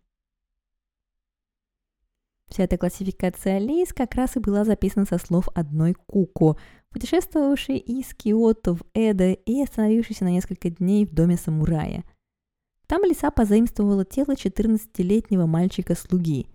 Вся 2.49 2.65
эта 2.65 2.79
классификация 2.79 3.59
лис 3.59 3.93
как 3.93 4.15
раз 4.15 4.37
и 4.37 4.41
была 4.41 4.65
записана 4.65 5.07
со 5.07 5.19
слов 5.19 5.49
одной 5.55 5.95
Куко, 5.95 6.57
путешествовавшей 6.91 7.79
из 7.79 8.15
Киото 8.15 8.75
в 8.75 8.83
Эдо 8.95 9.33
и 9.33 9.63
остановившейся 9.63 10.25
на 10.25 10.31
несколько 10.31 10.71
дней 10.71 11.05
в 11.05 11.13
доме 11.13 11.37
самурая– 11.37 12.05
там 12.87 13.03
лиса 13.03 13.31
позаимствовала 13.33 14.05
тело 14.05 14.35
14-летнего 14.35 15.47
мальчика-слуги. 15.47 16.47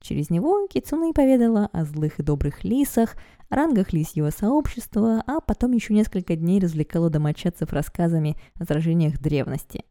Через 0.00 0.30
него 0.30 0.66
Кицуна 0.66 1.10
и 1.10 1.12
поведала 1.12 1.66
о 1.72 1.84
злых 1.84 2.18
и 2.18 2.24
добрых 2.24 2.64
лисах, 2.64 3.14
рангах 3.48 3.92
лисьего 3.92 4.30
сообщества, 4.30 5.22
а 5.24 5.40
потом 5.40 5.70
еще 5.72 5.94
несколько 5.94 6.34
дней 6.34 6.58
развлекала 6.58 7.10
домочадцев 7.10 7.72
рассказами 7.72 8.36
о 8.58 8.64
сражениях 8.64 9.20
древности. 9.20 9.84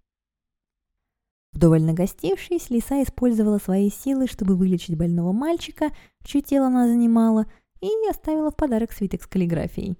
Вдоволь 1.52 1.84
нагостившись, 1.84 2.70
лиса 2.70 3.04
использовала 3.04 3.58
свои 3.58 3.90
силы, 3.90 4.28
чтобы 4.28 4.56
вылечить 4.56 4.98
больного 4.98 5.32
мальчика, 5.32 5.92
чье 6.24 6.42
тело 6.42 6.68
она 6.68 6.88
занимала, 6.88 7.46
и 7.82 7.90
оставила 8.10 8.52
в 8.52 8.56
подарок 8.56 8.92
свиток 8.92 9.24
с 9.24 9.28
каллиграфией. 9.28 9.98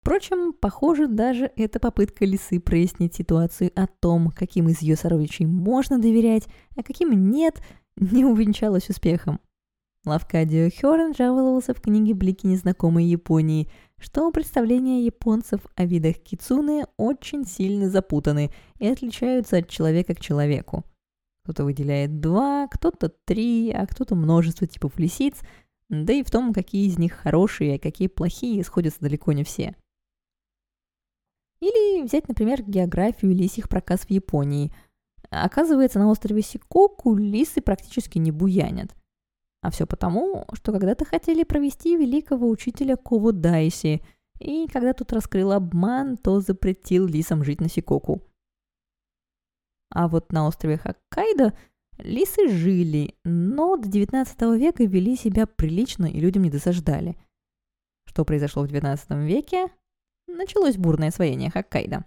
Впрочем, 0.00 0.54
похоже, 0.54 1.06
даже 1.06 1.52
эта 1.56 1.80
попытка 1.80 2.24
лисы 2.24 2.60
прояснить 2.60 3.14
ситуацию 3.14 3.72
о 3.74 3.86
том, 3.86 4.30
каким 4.30 4.68
из 4.68 4.80
ее 4.80 4.96
сородичей 4.96 5.44
можно 5.44 5.98
доверять, 5.98 6.46
а 6.76 6.82
каким 6.82 7.30
нет, 7.30 7.60
не 7.96 8.24
увенчалась 8.24 8.88
успехом. 8.88 9.38
Лавкадио 10.06 10.70
Хёрен 10.70 11.14
жаловался 11.14 11.74
в 11.74 11.82
книге 11.82 12.14
«Блики 12.14 12.46
незнакомой 12.46 13.04
Японии», 13.04 13.68
что 13.98 14.30
представления 14.30 15.04
японцев 15.04 15.60
о 15.74 15.84
видах 15.84 16.16
кицуны 16.18 16.86
очень 16.96 17.44
сильно 17.44 17.90
запутаны 17.90 18.50
и 18.78 18.86
отличаются 18.86 19.58
от 19.58 19.68
человека 19.68 20.14
к 20.14 20.20
человеку. 20.20 20.84
Кто-то 21.42 21.64
выделяет 21.64 22.20
два, 22.20 22.68
кто-то 22.68 23.08
три, 23.08 23.70
а 23.70 23.86
кто-то 23.86 24.14
множество 24.14 24.66
типов 24.66 24.98
лисиц, 24.98 25.36
да 25.88 26.12
и 26.12 26.22
в 26.22 26.30
том, 26.30 26.52
какие 26.52 26.86
из 26.86 26.98
них 26.98 27.14
хорошие, 27.14 27.76
а 27.76 27.78
какие 27.78 28.08
плохие, 28.08 28.62
сходятся 28.62 29.00
далеко 29.00 29.32
не 29.32 29.44
все. 29.44 29.74
Или 31.60 32.02
взять, 32.02 32.28
например, 32.28 32.62
географию 32.62 33.34
лисих 33.34 33.68
проказ 33.68 34.02
в 34.02 34.10
Японии. 34.10 34.72
Оказывается, 35.30 35.98
на 35.98 36.08
острове 36.08 36.42
Сикоку 36.42 37.16
лисы 37.16 37.60
практически 37.60 38.18
не 38.18 38.30
буянят. 38.30 38.94
А 39.60 39.70
все 39.70 39.86
потому, 39.86 40.46
что 40.52 40.72
когда-то 40.72 41.04
хотели 41.04 41.42
провести 41.42 41.96
великого 41.96 42.48
учителя 42.48 42.96
Кову 42.96 43.32
Дайси, 43.32 44.02
и 44.38 44.68
когда 44.68 44.92
тут 44.92 45.12
раскрыл 45.12 45.52
обман, 45.52 46.16
то 46.16 46.40
запретил 46.40 47.06
лисам 47.06 47.42
жить 47.42 47.60
на 47.60 47.68
Сикоку. 47.68 48.22
А 49.90 50.06
вот 50.06 50.32
на 50.32 50.46
острове 50.46 50.76
Хоккайдо 50.76 51.54
лисы 51.98 52.48
жили, 52.48 53.16
но 53.24 53.76
до 53.76 53.88
19 53.88 54.40
века 54.58 54.84
вели 54.84 55.16
себя 55.16 55.46
прилично 55.46 56.06
и 56.06 56.20
людям 56.20 56.44
не 56.44 56.50
досаждали. 56.50 57.16
Что 58.04 58.24
произошло 58.24 58.62
в 58.62 58.68
19 58.68 59.10
веке? 59.26 59.68
Началось 60.26 60.76
бурное 60.76 61.08
освоение 61.08 61.50
Хоккайдо. 61.50 62.04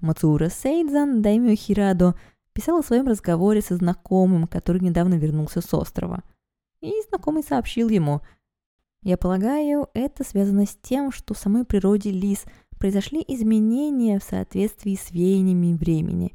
Мацура 0.00 0.48
Сейдзан, 0.48 1.22
даймё 1.22 1.54
Хирадо, 1.54 2.14
писал 2.56 2.78
о 2.78 2.82
своем 2.82 3.06
разговоре 3.06 3.60
со 3.60 3.76
знакомым, 3.76 4.46
который 4.46 4.80
недавно 4.80 5.14
вернулся 5.14 5.60
с 5.60 5.74
острова. 5.74 6.24
И 6.80 6.90
знакомый 7.08 7.42
сообщил 7.42 7.90
ему, 7.90 8.22
«Я 9.02 9.18
полагаю, 9.18 9.88
это 9.92 10.24
связано 10.24 10.64
с 10.64 10.74
тем, 10.80 11.12
что 11.12 11.34
в 11.34 11.38
самой 11.38 11.66
природе 11.66 12.10
лис 12.10 12.44
произошли 12.78 13.22
изменения 13.28 14.18
в 14.18 14.24
соответствии 14.24 14.94
с 14.94 15.10
веяниями 15.10 15.76
времени, 15.76 16.34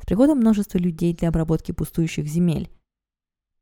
с 0.00 0.06
приходом 0.06 0.38
множества 0.38 0.78
людей 0.78 1.14
для 1.14 1.28
обработки 1.28 1.72
пустующих 1.72 2.26
земель. 2.26 2.70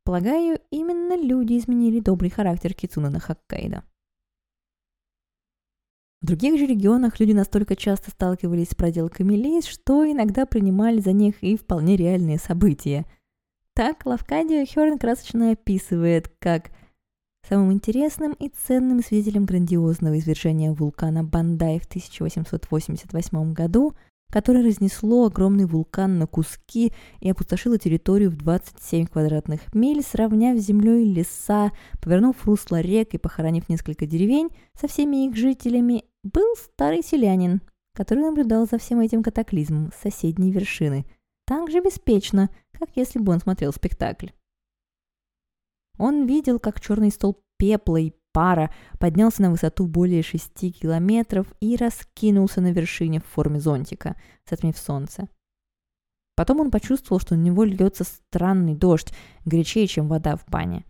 Полагаю, 0.05 0.61
именно 0.71 1.21
люди 1.21 1.59
изменили 1.59 1.99
добрый 1.99 2.31
характер 2.31 2.75
кицуна 2.75 3.11
на 3.11 3.19
Хоккайдо. 3.19 3.83
В 6.21 6.27
других 6.27 6.59
же 6.59 6.67
регионах 6.67 7.21
люди 7.21 7.33
настолько 7.33 7.77
часто 7.77 8.11
сталкивались 8.11 8.71
с 8.71 8.75
проделками 8.75 9.35
лис, 9.35 9.67
что 9.67 10.05
иногда 10.05 10.47
принимали 10.47 11.01
за 11.01 11.13
них 11.13 11.43
и 11.43 11.57
вполне 11.57 11.97
реальные 11.97 12.39
события. 12.39 13.07
Так 13.75 14.05
Лавкадио 14.05 14.65
Хёрн 14.67 14.99
красочно 14.99 15.53
описывает, 15.53 16.29
как 16.41 16.71
самым 17.49 17.73
интересным 17.73 18.33
и 18.33 18.49
ценным 18.49 19.01
свидетелем 19.01 19.45
грандиозного 19.45 20.19
извержения 20.19 20.73
вулкана 20.73 21.23
Бандай 21.23 21.79
в 21.79 21.87
1888 21.87 23.53
году– 23.53 23.95
которое 24.31 24.63
разнесло 24.65 25.27
огромный 25.27 25.65
вулкан 25.65 26.19
на 26.19 26.27
куски 26.27 26.93
и 27.21 27.31
опустошило 27.31 27.79
территорию 27.79 28.31
в 28.31 28.37
27 28.37 29.07
квадратных 29.07 29.75
миль, 29.75 30.03
сравняв 30.03 30.59
с 30.59 30.67
землей 30.67 31.05
леса, 31.05 31.73
повернув 32.01 32.45
русло 32.45 32.81
рек 32.81 33.15
и 33.15 33.19
похоронив 33.19 33.69
несколько 33.69 34.07
деревень 34.07 34.51
со 34.79 34.87
всеми 34.87 35.27
их 35.27 35.37
жителями, 35.37 36.05
был 36.23 36.55
старый 36.57 37.03
селянин, 37.03 37.63
который 37.95 38.25
наблюдал 38.25 38.67
за 38.67 38.79
всем 38.79 39.01
этим 39.01 39.23
катаклизмом 39.23 39.93
с 39.93 40.01
соседней 40.01 40.53
вершины, 40.53 41.07
так 41.47 41.71
же 41.71 41.81
беспечно, 41.81 42.51
как 42.73 42.91
если 42.95 43.19
бы 43.19 43.33
он 43.33 43.41
смотрел 43.41 43.73
спектакль. 43.73 44.29
Он 45.99 46.27
видел, 46.27 46.61
как 46.61 46.81
черный 46.81 47.11
столб 47.11 47.41
пепла 47.57 47.97
и 47.97 48.13
пара 48.33 48.73
поднялся 49.01 49.43
на 49.43 49.51
высоту 49.51 49.87
более 49.87 50.23
6 50.23 50.73
километров 50.73 51.53
и 51.61 51.77
раскинулся 51.77 52.61
на 52.61 52.73
вершине 52.73 53.21
в 53.21 53.25
форме 53.25 53.59
зонтика, 53.59 54.17
затмив 54.49 54.79
солнце. 54.79 55.29
Потом 56.37 56.61
он 56.61 56.71
почувствовал, 56.71 57.19
что 57.19 57.35
на 57.35 57.41
него 57.41 57.65
льется 57.65 58.05
странный 58.05 58.77
дождь, 58.77 59.13
горячее, 59.45 59.89
чем 59.89 60.07
вода 60.07 60.37
в 60.37 60.47
бане. 60.47 60.85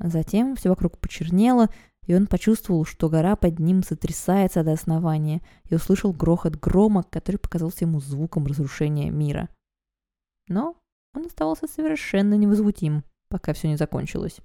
Затем 0.00 0.56
все 0.56 0.70
вокруг 0.70 0.98
почернело, 0.98 1.68
и 2.08 2.14
он 2.14 2.26
почувствовал, 2.26 2.86
что 2.86 3.10
гора 3.10 3.36
под 3.36 3.58
ним 3.58 3.82
сотрясается 3.82 4.64
до 4.64 4.72
основания, 4.72 5.42
и 5.68 5.74
услышал 5.74 6.12
грохот 6.12 6.56
грома, 6.56 7.04
который 7.04 7.36
показался 7.36 7.84
ему 7.84 8.00
звуком 8.00 8.46
разрушения 8.46 9.10
мира. 9.10 9.50
Но 10.48 10.74
он 11.14 11.26
оставался 11.26 11.68
совершенно 11.68 12.32
невозмутим, 12.32 13.04
пока 13.28 13.52
все 13.52 13.68
не 13.68 13.76
закончилось. 13.76 14.38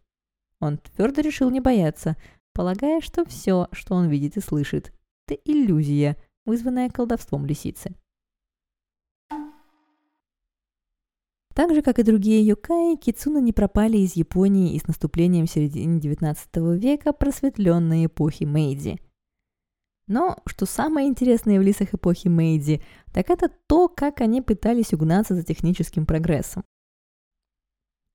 Он 0.59 0.77
твердо 0.77 1.21
решил 1.21 1.49
не 1.49 1.61
бояться, 1.61 2.17
полагая, 2.53 2.99
что 2.99 3.23
все, 3.23 3.69
что 3.71 3.95
он 3.95 4.09
видит 4.09 4.35
и 4.35 4.41
слышит, 4.41 4.91
это 5.25 5.39
иллюзия, 5.45 6.17
вызванная 6.45 6.89
колдовством 6.89 7.45
лисицы. 7.45 7.95
Так 11.53 11.73
же, 11.73 11.81
как 11.83 11.99
и 11.99 12.03
другие 12.03 12.45
юкаи, 12.45 12.95
кицуна 12.95 13.37
не 13.39 13.53
пропали 13.53 13.97
из 13.97 14.15
Японии 14.15 14.73
и 14.73 14.79
с 14.79 14.87
наступлением 14.87 15.47
середины 15.47 15.99
XIX 15.99 16.77
века 16.77 17.13
просветленной 17.13 18.07
эпохи 18.07 18.43
Мэйдзи. 18.43 18.99
Но 20.07 20.37
что 20.47 20.65
самое 20.65 21.07
интересное 21.07 21.59
в 21.59 21.61
лисах 21.61 21.93
эпохи 21.93 22.27
Мэйдзи, 22.27 22.81
так 23.13 23.29
это 23.29 23.49
то, 23.67 23.87
как 23.87 24.21
они 24.21 24.41
пытались 24.41 24.93
угнаться 24.93 25.35
за 25.35 25.43
техническим 25.43 26.05
прогрессом. 26.05 26.63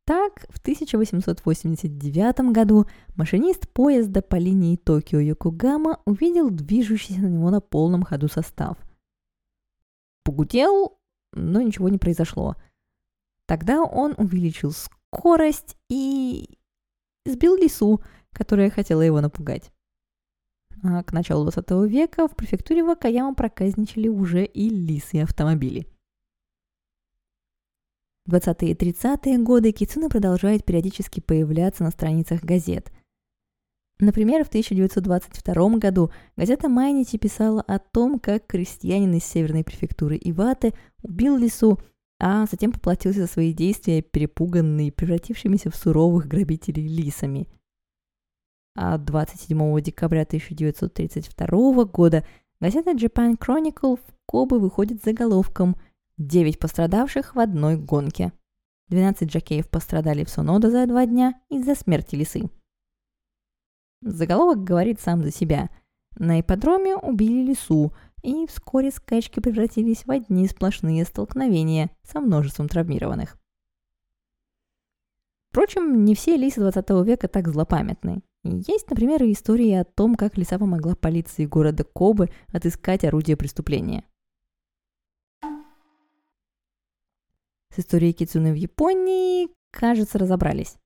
Так, 0.04 0.46
в 0.48 0.58
1889 0.58 2.52
году 2.52 2.86
машинист 3.14 3.68
поезда 3.68 4.22
по 4.22 4.36
линии 4.36 4.78
Токио-Йокогама 4.78 6.00
увидел 6.06 6.50
движущийся 6.50 7.20
на 7.20 7.26
него 7.26 7.50
на 7.50 7.60
полном 7.60 8.02
ходу 8.02 8.26
состав. 8.28 8.78
Погудел, 10.24 10.98
но 11.34 11.60
ничего 11.60 11.88
не 11.90 11.98
произошло. 11.98 12.56
Тогда 13.48 13.82
он 13.82 14.14
увеличил 14.16 14.70
скорость 14.70 15.76
и 15.88 16.58
сбил 17.24 17.56
лису, 17.56 18.00
которая 18.32 18.70
хотела 18.70 19.00
его 19.00 19.20
напугать. 19.20 19.72
А 20.84 21.02
к 21.02 21.12
началу 21.12 21.50
20 21.50 21.90
века 21.90 22.28
в 22.28 22.36
префектуре 22.36 22.84
Вакаяма 22.84 23.34
проказничали 23.34 24.06
уже 24.06 24.44
и 24.44 24.68
лисы 24.68 25.16
автомобили– 25.22 25.88
20-е 28.28 28.70
и 28.70 28.74
30-е 28.74 29.38
годы 29.38 29.72
Кицуна 29.72 30.08
продолжает 30.08 30.64
периодически 30.64 31.20
появляться 31.20 31.82
на 31.82 31.90
страницах 31.90 32.42
газет. 32.42 32.92
Например, 34.00 34.44
в 34.44 34.48
1922 34.48 35.78
году 35.78 36.12
газета 36.36 36.68
Майнити 36.68 37.16
писала 37.16 37.62
о 37.62 37.78
том, 37.78 38.20
как 38.20 38.46
крестьянин 38.46 39.14
из 39.14 39.24
северной 39.24 39.64
префектуры 39.64 40.18
Иваты 40.22 40.72
убил 41.02 41.36
лису, 41.36 41.80
а 42.20 42.46
затем 42.46 42.72
поплатился 42.72 43.20
за 43.20 43.26
свои 43.26 43.52
действия, 43.52 44.02
перепуганный, 44.02 44.92
превратившимися 44.92 45.70
в 45.70 45.76
суровых 45.76 46.26
грабителей 46.26 46.86
лисами. 46.86 47.48
А 48.76 48.98
27 48.98 49.80
декабря 49.80 50.22
1932 50.22 51.84
года 51.84 52.24
газета 52.60 52.92
Japan 52.92 53.36
Chronicle 53.38 53.96
в 53.96 54.14
Кобе 54.26 54.58
выходит 54.58 55.00
с 55.00 55.04
заголовком– 55.04 55.76
9 56.18 56.58
пострадавших 56.58 57.34
в 57.34 57.38
одной 57.38 57.76
гонке. 57.76 58.32
12 58.88 59.28
джокеев 59.28 59.68
пострадали 59.68 60.24
в 60.24 60.30
Сонода 60.30 60.70
за 60.70 60.86
два 60.86 61.06
дня 61.06 61.40
из-за 61.48 61.74
смерти 61.74 62.16
лисы. 62.16 62.50
Заголовок 64.02 64.64
говорит 64.64 65.00
сам 65.00 65.22
за 65.22 65.30
себя. 65.30 65.70
На 66.16 66.40
ипподроме 66.40 66.96
убили 66.96 67.50
лису, 67.50 67.92
и 68.22 68.46
вскоре 68.46 68.90
скачки 68.90 69.40
превратились 69.40 70.04
в 70.04 70.10
одни 70.10 70.46
сплошные 70.48 71.04
столкновения 71.04 71.90
со 72.02 72.20
множеством 72.20 72.68
травмированных. 72.68 73.38
Впрочем, 75.50 76.04
не 76.04 76.14
все 76.14 76.36
лисы 76.36 76.60
20 76.60 76.90
века 77.06 77.28
так 77.28 77.48
злопамятны. 77.48 78.22
Есть, 78.44 78.90
например, 78.90 79.22
истории 79.24 79.72
о 79.72 79.84
том, 79.84 80.14
как 80.14 80.36
лиса 80.36 80.58
помогла 80.58 80.94
полиции 80.94 81.46
города 81.46 81.84
Кобы 81.84 82.30
отыскать 82.52 83.04
орудие 83.04 83.36
преступления– 83.36 84.04
С 87.78 87.80
историей 87.80 88.12
кицуны 88.12 88.52
в 88.52 88.56
Японии, 88.56 89.48
кажется, 89.70 90.18
разобрались. 90.18 90.76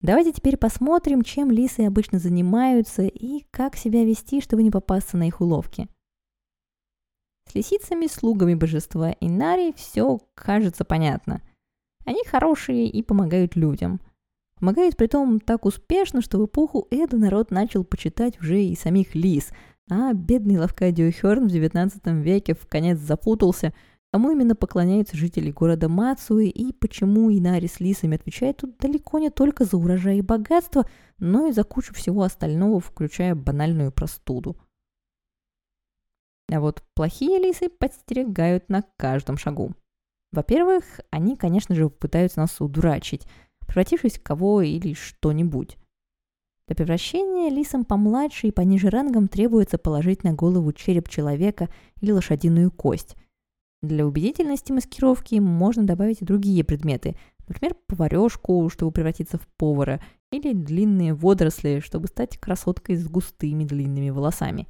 Давайте 0.00 0.32
теперь 0.32 0.56
посмотрим, 0.56 1.22
чем 1.22 1.52
лисы 1.52 1.82
обычно 1.82 2.18
занимаются 2.18 3.02
и 3.02 3.44
как 3.52 3.76
себя 3.76 4.04
вести, 4.04 4.40
чтобы 4.40 4.64
не 4.64 4.72
попасться 4.72 5.16
на 5.16 5.28
их 5.28 5.40
уловки. 5.40 5.88
С 7.52 7.54
лисицами, 7.54 8.06
слугами 8.06 8.54
божества 8.54 9.14
Инари 9.20 9.74
все 9.76 10.20
кажется 10.34 10.86
понятно. 10.86 11.42
Они 12.06 12.24
хорошие 12.24 12.88
и 12.88 13.02
помогают 13.02 13.56
людям. 13.56 14.00
Помогают 14.58 14.96
при 14.96 15.06
том 15.06 15.38
так 15.38 15.66
успешно, 15.66 16.22
что 16.22 16.38
в 16.38 16.46
эпоху 16.46 16.86
Эда 16.90 17.18
народ 17.18 17.50
начал 17.50 17.84
почитать 17.84 18.40
уже 18.40 18.62
и 18.62 18.74
самих 18.74 19.14
лис, 19.14 19.50
а 19.90 20.14
бедный 20.14 20.56
Лавкадио 20.56 21.10
Хёрн 21.12 21.46
в 21.46 21.52
XIX 21.52 22.22
веке 22.22 22.54
в 22.54 22.66
конец 22.66 22.98
запутался– 22.98 23.74
кому 24.12 24.30
именно 24.30 24.54
поклоняются 24.54 25.16
жители 25.16 25.50
города 25.50 25.88
Мацуи 25.88 26.48
и 26.48 26.74
почему 26.74 27.32
Инари 27.32 27.66
с 27.66 27.80
лисами 27.80 28.16
отвечает 28.16 28.58
тут 28.58 28.76
далеко 28.76 29.18
не 29.18 29.30
только 29.30 29.64
за 29.64 29.78
урожай 29.78 30.18
и 30.18 30.22
богатство, 30.22 30.86
но 31.18 31.46
и 31.46 31.52
за 31.52 31.64
кучу 31.64 31.94
всего 31.94 32.22
остального, 32.22 32.78
включая 32.78 33.34
банальную 33.34 33.90
простуду. 33.90 34.58
А 36.50 36.60
вот 36.60 36.82
плохие 36.94 37.38
лисы 37.38 37.68
подстерегают 37.68 38.68
на 38.68 38.82
каждом 38.96 39.36
шагу. 39.36 39.72
Во-первых, 40.32 41.00
они, 41.10 41.36
конечно 41.36 41.74
же, 41.74 41.90
пытаются 41.90 42.40
нас 42.40 42.60
удурачить, 42.60 43.26
превратившись 43.66 44.18
в 44.18 44.22
кого 44.22 44.62
или 44.62 44.94
что-нибудь. 44.94 45.76
Для 46.68 46.76
превращения 46.76 47.50
лисам 47.50 47.84
помладше 47.84 48.48
и 48.48 48.52
пониже 48.52 48.88
рангом 48.88 49.28
требуется 49.28 49.78
положить 49.78 50.24
на 50.24 50.32
голову 50.32 50.72
череп 50.72 51.08
человека 51.08 51.68
или 52.00 52.12
лошадиную 52.12 52.70
кость. 52.70 53.16
Для 53.82 54.06
убедительности 54.06 54.72
маскировки 54.72 55.34
можно 55.36 55.84
добавить 55.84 56.22
и 56.22 56.24
другие 56.24 56.64
предметы, 56.64 57.16
например, 57.48 57.74
поварешку, 57.88 58.68
чтобы 58.70 58.92
превратиться 58.92 59.38
в 59.38 59.48
повара, 59.58 60.00
или 60.30 60.54
длинные 60.54 61.14
водоросли, 61.14 61.80
чтобы 61.80 62.06
стать 62.06 62.38
красоткой 62.38 62.96
с 62.96 63.06
густыми 63.06 63.64
длинными 63.64 64.10
волосами. 64.10 64.68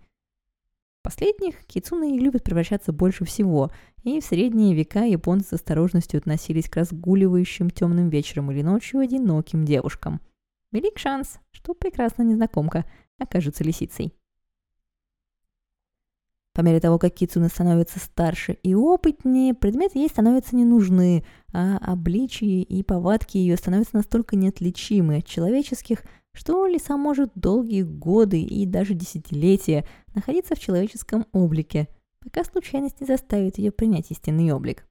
Последних 1.02 1.64
кицуны 1.66 2.18
любят 2.18 2.44
превращаться 2.44 2.92
больше 2.92 3.24
всего, 3.24 3.70
и 4.02 4.20
в 4.20 4.24
средние 4.24 4.74
века 4.74 5.04
японцы 5.04 5.48
с 5.48 5.52
осторожностью 5.54 6.18
относились 6.18 6.68
к 6.68 6.76
разгуливающим 6.76 7.70
темным 7.70 8.08
вечером 8.08 8.50
или 8.50 8.62
ночью 8.62 9.00
одиноким 9.00 9.64
девушкам– 9.64 10.20
Велик 10.72 10.98
шанс, 10.98 11.38
что 11.50 11.74
прекрасная 11.74 12.24
незнакомка 12.24 12.86
окажется 13.18 13.62
лисицей. 13.62 14.14
По 16.54 16.62
мере 16.62 16.80
того, 16.80 16.98
как 16.98 17.14
кицуны 17.14 17.48
становятся 17.48 17.98
старше 17.98 18.54
и 18.62 18.74
опытнее, 18.74 19.52
предметы 19.52 19.98
ей 19.98 20.08
становятся 20.08 20.56
не 20.56 20.64
нужны, 20.64 21.24
а 21.52 21.76
обличие 21.76 22.62
и 22.62 22.82
повадки 22.82 23.36
ее 23.36 23.56
становятся 23.56 23.96
настолько 23.96 24.34
неотличимы 24.34 25.18
от 25.18 25.26
человеческих, 25.26 26.04
что 26.32 26.66
лиса 26.66 26.96
может 26.96 27.30
долгие 27.34 27.82
годы 27.82 28.40
и 28.40 28.66
даже 28.66 28.94
десятилетия 28.94 29.86
находиться 30.14 30.54
в 30.54 30.60
человеческом 30.60 31.26
облике, 31.32 31.88
пока 32.20 32.44
случайность 32.44 33.00
не 33.00 33.06
заставит 33.06 33.58
ее 33.58 33.70
принять 33.70 34.10
истинный 34.10 34.52
облик. 34.52 34.86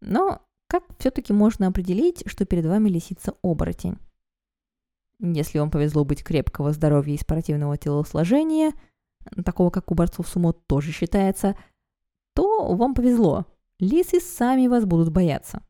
Но 0.00 0.42
как 0.66 0.84
все-таки 0.98 1.32
можно 1.32 1.66
определить, 1.66 2.22
что 2.26 2.46
перед 2.46 2.66
вами 2.66 2.88
лисица-оборотень? 2.88 3.98
Если 5.20 5.58
вам 5.58 5.70
повезло 5.70 6.04
быть 6.04 6.24
крепкого 6.24 6.72
здоровья 6.72 7.14
и 7.14 7.18
спортивного 7.18 7.76
телосложения, 7.76 8.72
такого 9.44 9.70
как 9.70 9.90
у 9.92 9.94
борцов 9.94 10.26
сумо 10.26 10.52
тоже 10.52 10.90
считается, 10.90 11.56
то 12.34 12.74
вам 12.74 12.94
повезло. 12.94 13.46
Лисы 13.78 14.20
сами 14.20 14.66
вас 14.66 14.84
будут 14.84 15.10
бояться. 15.10 15.62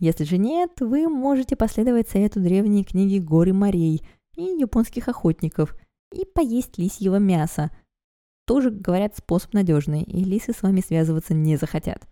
Если 0.00 0.24
же 0.24 0.38
нет, 0.38 0.72
вы 0.80 1.08
можете 1.08 1.56
последовать 1.56 2.08
совету 2.08 2.40
древней 2.40 2.84
книги 2.84 3.18
«Горы 3.18 3.52
морей» 3.52 4.02
и 4.36 4.42
японских 4.42 5.08
охотников 5.08 5.76
и 6.12 6.24
поесть 6.24 6.78
лисьего 6.78 7.16
мяса. 7.16 7.70
Тоже, 8.46 8.70
говорят, 8.70 9.16
способ 9.16 9.54
надежный, 9.54 10.02
и 10.02 10.24
лисы 10.24 10.52
с 10.52 10.62
вами 10.62 10.80
связываться 10.80 11.32
не 11.32 11.56
захотят. 11.56 12.06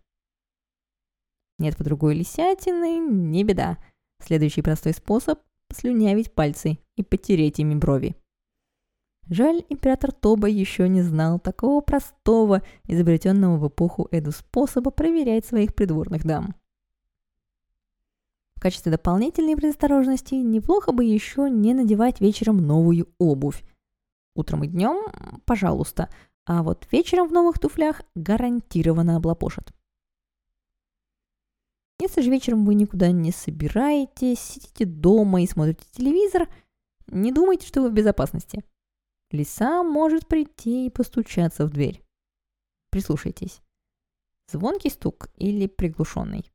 Нет 1.59 1.77
по 1.77 1.85
другой 1.85 2.14
лисятины, 2.14 2.99
не 2.99 3.45
беда. 3.45 3.79
Следующий 4.21 4.62
простой 4.62 4.92
способ– 4.95 5.40
слюнявить 5.73 6.33
пальцы 6.33 6.79
и 6.97 7.03
потереть 7.03 7.59
ими 7.59 7.75
брови. 7.75 8.16
Жаль, 9.29 9.64
император 9.68 10.12
Тоба 10.12 10.49
еще 10.49 10.88
не 10.88 11.03
знал 11.03 11.38
такого 11.38 11.81
простого, 11.81 12.62
изобретенного 12.85 13.57
в 13.57 13.68
эпоху 13.68 14.09
Эду 14.11 14.33
способа 14.33 14.90
проверять 14.90 15.47
своих 15.47 15.75
придворных 15.75 16.25
дам. 16.25 16.55
В 18.62 18.68
качестве 18.70 18.92
дополнительной 18.92 19.57
предосторожности 19.57 20.37
неплохо 20.37 20.92
бы 20.92 21.03
еще 21.05 21.51
не 21.51 21.75
надевать 21.75 22.20
вечером 22.20 22.59
новую 22.59 23.12
обувь. 23.18 23.64
Утром 24.37 24.62
и 24.62 24.68
днем– 24.68 25.05
пожалуйста, 25.46 26.09
а 26.46 26.62
вот 26.62 26.87
вечером 26.92 27.27
в 27.27 27.33
новых 27.33 27.59
туфлях 27.59 28.03
гарантированно 28.14 29.16
облапошат. 29.16 29.72
Если 31.98 32.20
же 32.20 32.31
вечером 32.31 32.64
вы 32.64 32.77
никуда 32.77 33.11
не 33.11 33.33
собираетесь, 33.33 34.38
сидите 34.38 34.85
дома 34.85 35.42
и 35.42 35.48
смотрите 35.48 35.83
телевизор, 35.90 36.48
не 37.09 37.33
думайте, 37.33 37.66
что 37.66 37.83
вы 37.83 37.90
в 37.90 37.92
безопасности. 37.92 38.62
Лиса 39.33 39.83
может 39.83 40.29
прийти 40.29 40.87
и 40.87 40.90
постучаться 40.90 41.66
в 41.66 41.70
дверь. 41.70 42.01
Прислушайтесь. 42.90 43.61
Звонкий 44.46 44.90
стук 44.90 45.31
или 45.37 45.66
приглушенный. 45.66 46.53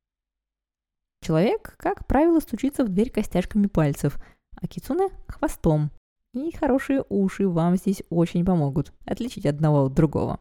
Человек, 1.27 1.75
как 1.75 2.07
правило, 2.07 2.39
стучится 2.39 2.85
в 2.85 2.87
дверь 2.87 3.11
костяшками 3.11 3.67
пальцев, 3.67 4.17
а 4.61 4.65
кицуне– 4.65 5.09
хвостом. 5.27 5.91
И 6.33 6.55
хорошие 6.55 7.03
уши 7.09 7.49
вам 7.49 7.75
здесь 7.75 8.01
очень 8.09 8.45
помогут 8.45 8.93
отличить 9.05 9.45
одного 9.45 9.87
от 9.87 9.93
другого. 9.93 10.39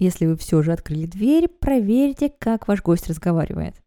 Если 0.00 0.26
вы 0.26 0.36
все 0.36 0.60
же 0.64 0.72
открыли 0.72 1.06
дверь, 1.06 1.46
проверьте, 1.46 2.30
как 2.36 2.66
ваш 2.66 2.82
гость 2.82 3.06
разговаривает. 3.06 3.80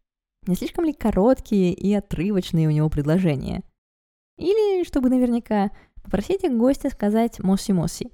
Не 0.46 0.54
слишком 0.54 0.86
ли 0.86 0.94
короткие 0.94 1.74
и 1.74 1.92
отрывочные 1.92 2.66
у 2.66 2.70
него 2.70 2.88
предложения? 2.88 3.64
Или, 4.38 4.84
чтобы 4.84 5.10
наверняка, 5.10 5.70
попросите 6.02 6.48
гостя 6.48 6.88
сказать 6.88 7.40
«моси-моси». 7.40 8.10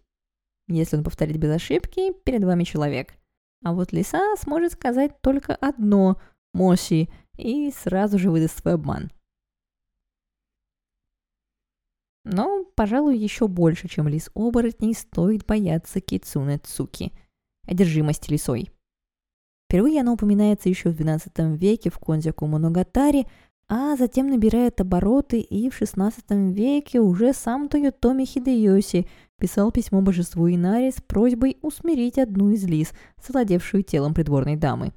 Если 0.66 0.96
он 0.96 1.04
повторит 1.04 1.36
без 1.36 1.54
ошибки, 1.54 2.12
перед 2.24 2.42
вами 2.42 2.64
человек. 2.64 3.14
А 3.62 3.72
вот 3.72 3.92
лиса 3.92 4.34
сможет 4.38 4.72
сказать 4.72 5.20
только 5.20 5.54
одно 5.54 6.18
«моси» 6.54 7.10
и 7.36 7.70
сразу 7.70 8.18
же 8.18 8.30
выдаст 8.30 8.60
свой 8.60 8.74
обман. 8.74 9.10
Но, 12.24 12.64
пожалуй, 12.74 13.18
еще 13.18 13.48
больше, 13.48 13.86
чем 13.86 14.08
лис-оборотней, 14.08 14.94
стоит 14.94 15.44
бояться 15.44 16.00
Кицуне 16.00 16.58
Цуки– 16.58 17.12
одержимости 17.66 18.30
лисой. 18.30 18.70
Впервые 19.66 20.00
она 20.00 20.12
упоминается 20.12 20.68
еще 20.68 20.90
в 20.90 21.00
XII 21.00 21.56
веке 21.56 21.90
в 21.90 21.98
Конзяку 21.98 22.46
Моногатари, 22.46 23.26
а 23.68 23.96
затем 23.96 24.28
набирает 24.28 24.80
обороты, 24.80 25.40
и 25.40 25.70
в 25.70 25.80
XVI 25.80 26.52
веке 26.52 27.00
уже 27.00 27.32
сам 27.32 27.68
Тойотоми 27.68 28.24
Хидеоси 28.24 29.06
писал 29.38 29.72
письмо 29.72 30.02
божеству 30.02 30.48
Инари 30.48 30.90
с 30.90 31.00
просьбой 31.00 31.58
усмирить 31.62 32.18
одну 32.18 32.50
из 32.50 32.64
лис, 32.64 32.92
завладевшую 33.26 33.82
телом 33.82 34.12
придворной 34.12 34.56
дамы. 34.56 34.92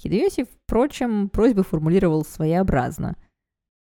Хидеоси, 0.00 0.44
впрочем, 0.44 1.28
просьбы 1.28 1.62
формулировал 1.62 2.24
своеобразно. 2.24 3.16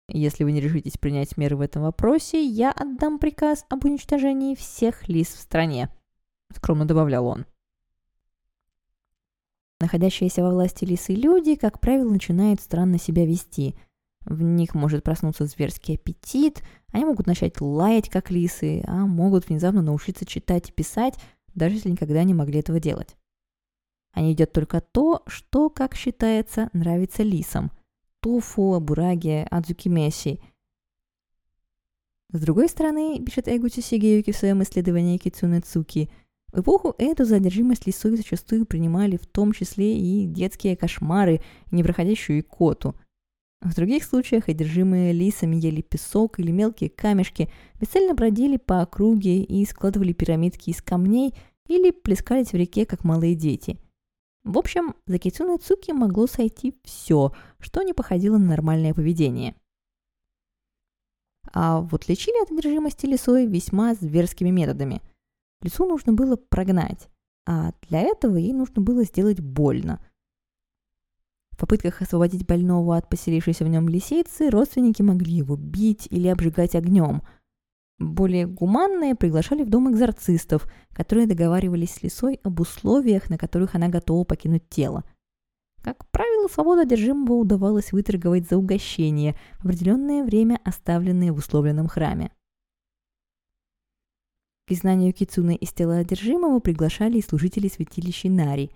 Если 0.08 0.44
вы 0.44 0.52
не 0.52 0.60
решитесь 0.60 0.98
принять 0.98 1.36
меры 1.36 1.56
в 1.56 1.60
этом 1.60 1.82
вопросе, 1.82 2.44
я 2.44 2.70
отдам 2.70 3.18
приказ 3.18 3.64
об 3.68 3.84
уничтожении 3.84 4.54
всех 4.54 5.08
лис 5.08 5.28
в 5.28 5.40
стране 5.40 5.88
скромно 6.56 6.84
добавлял 6.84 7.26
он. 7.26 7.46
Находящиеся 9.80 10.42
во 10.42 10.50
власти 10.50 10.84
лисы 10.84 11.12
люди, 11.12 11.56
как 11.56 11.80
правило, 11.80 12.08
начинают 12.08 12.60
странно 12.60 12.98
себя 12.98 13.26
вести. 13.26 13.74
В 14.24 14.40
них 14.42 14.74
может 14.74 15.02
проснуться 15.02 15.46
зверский 15.46 15.96
аппетит, 15.96 16.62
они 16.92 17.04
могут 17.04 17.26
начать 17.26 17.60
лаять, 17.60 18.08
как 18.08 18.30
лисы, 18.30 18.84
а 18.86 19.06
могут 19.06 19.48
внезапно 19.48 19.82
научиться 19.82 20.24
читать 20.24 20.70
и 20.70 20.72
писать, 20.72 21.18
даже 21.54 21.76
если 21.76 21.90
никогда 21.90 22.22
не 22.22 22.32
могли 22.32 22.60
этого 22.60 22.78
делать. 22.78 23.16
А 24.12 24.20
не 24.20 24.32
идет 24.32 24.52
только 24.52 24.80
то, 24.80 25.22
что, 25.26 25.70
как 25.70 25.94
считается, 25.94 26.68
нравится 26.72 27.22
лисам. 27.22 27.70
Туфу, 28.20 28.74
Абураги, 28.74 29.46
Адзукимеси. 29.50 30.40
С 32.32 32.40
другой 32.40 32.68
стороны, 32.68 33.22
пишет 33.24 33.48
Эгути 33.48 33.80
Сигеюки 33.80 34.32
в 34.32 34.36
своем 34.36 34.62
исследовании 34.62 35.18
Кицуне 35.18 35.60
Цуки– 35.60 36.10
в 36.52 36.60
эпоху 36.60 36.94
эту 36.98 37.24
задержимость 37.24 37.86
лисой 37.86 38.14
зачастую 38.14 38.66
принимали 38.66 39.16
в 39.16 39.26
том 39.26 39.52
числе 39.52 39.96
и 39.96 40.26
детские 40.26 40.76
кошмары, 40.76 41.40
непроходящую 41.70 42.40
икоту. 42.40 42.94
В 43.62 43.74
других 43.74 44.04
случаях 44.04 44.48
одержимые 44.48 45.12
лисами 45.12 45.56
ели 45.56 45.80
песок 45.80 46.38
или 46.38 46.50
мелкие 46.50 46.90
камешки, 46.90 47.48
бесцельно 47.80 48.12
бродили 48.12 48.58
по 48.58 48.82
округе 48.82 49.42
и 49.42 49.64
складывали 49.64 50.12
пирамидки 50.12 50.70
из 50.70 50.82
камней 50.82 51.34
или 51.68 51.90
плескались 51.90 52.52
в 52.52 52.54
реке, 52.54 52.84
как 52.84 53.04
малые 53.04 53.34
дети. 53.34 53.78
В 54.44 54.58
общем, 54.58 54.94
за 55.06 55.18
Кицуной 55.18 55.58
Цуки 55.58 55.92
могло 55.92 56.26
сойти 56.26 56.74
все, 56.84 57.32
что 57.58 57.82
не 57.82 57.92
походило 57.92 58.38
на 58.38 58.46
нормальное 58.46 58.94
поведение. 58.94 59.54
А 61.52 61.80
вот 61.80 62.08
лечили 62.08 62.42
от 62.42 62.50
одержимости 62.50 63.06
лисой 63.06 63.46
весьма 63.46 63.94
зверскими 63.94 64.50
методами– 64.50 65.02
Лису 65.62 65.86
нужно 65.86 66.12
было 66.12 66.36
прогнать, 66.36 67.08
а 67.46 67.72
для 67.88 68.00
этого 68.00 68.36
ей 68.36 68.52
нужно 68.52 68.82
было 68.82 69.04
сделать 69.04 69.40
больно. 69.40 70.04
В 71.52 71.58
попытках 71.58 72.02
освободить 72.02 72.46
больного 72.46 72.96
от 72.96 73.08
поселившейся 73.08 73.64
в 73.64 73.68
нем 73.68 73.88
лисицы, 73.88 74.50
родственники 74.50 75.02
могли 75.02 75.32
его 75.32 75.56
бить 75.56 76.08
или 76.10 76.26
обжигать 76.26 76.74
огнем. 76.74 77.22
Более 78.02 78.46
гуманные 78.46 79.14
приглашали 79.14 79.62
в 79.62 79.70
дом 79.70 79.90
экзорцистов, 79.90 80.66
которые 80.92 81.26
договаривались 81.28 81.94
с 81.94 82.02
лисой 82.02 82.40
об 82.42 82.60
условиях, 82.60 83.30
на 83.30 83.38
которых 83.38 83.74
она 83.76 83.88
готова 83.88 84.24
покинуть 84.24 84.68
тело. 84.68 85.04
Как 85.82 86.08
правило, 86.10 86.48
свободу 86.48 86.82
одержимого 86.82 87.34
удавалось 87.34 87.92
выторговать 87.92 88.48
за 88.48 88.56
угощение 88.56 89.36
в 89.58 89.66
определенное 89.66 90.24
время, 90.24 90.60
оставленное 90.64 91.32
в 91.32 91.36
условленном 91.36 91.86
храме. 91.88 92.32
К 94.66 94.72
изгнанию 94.72 95.12
Кицуны 95.12 95.54
из 95.54 95.72
тела 95.72 95.98
одержимого 95.98 96.60
приглашали 96.60 97.18
и 97.18 97.22
служители 97.22 97.68
святилища 97.68 98.28
Нари. 98.28 98.70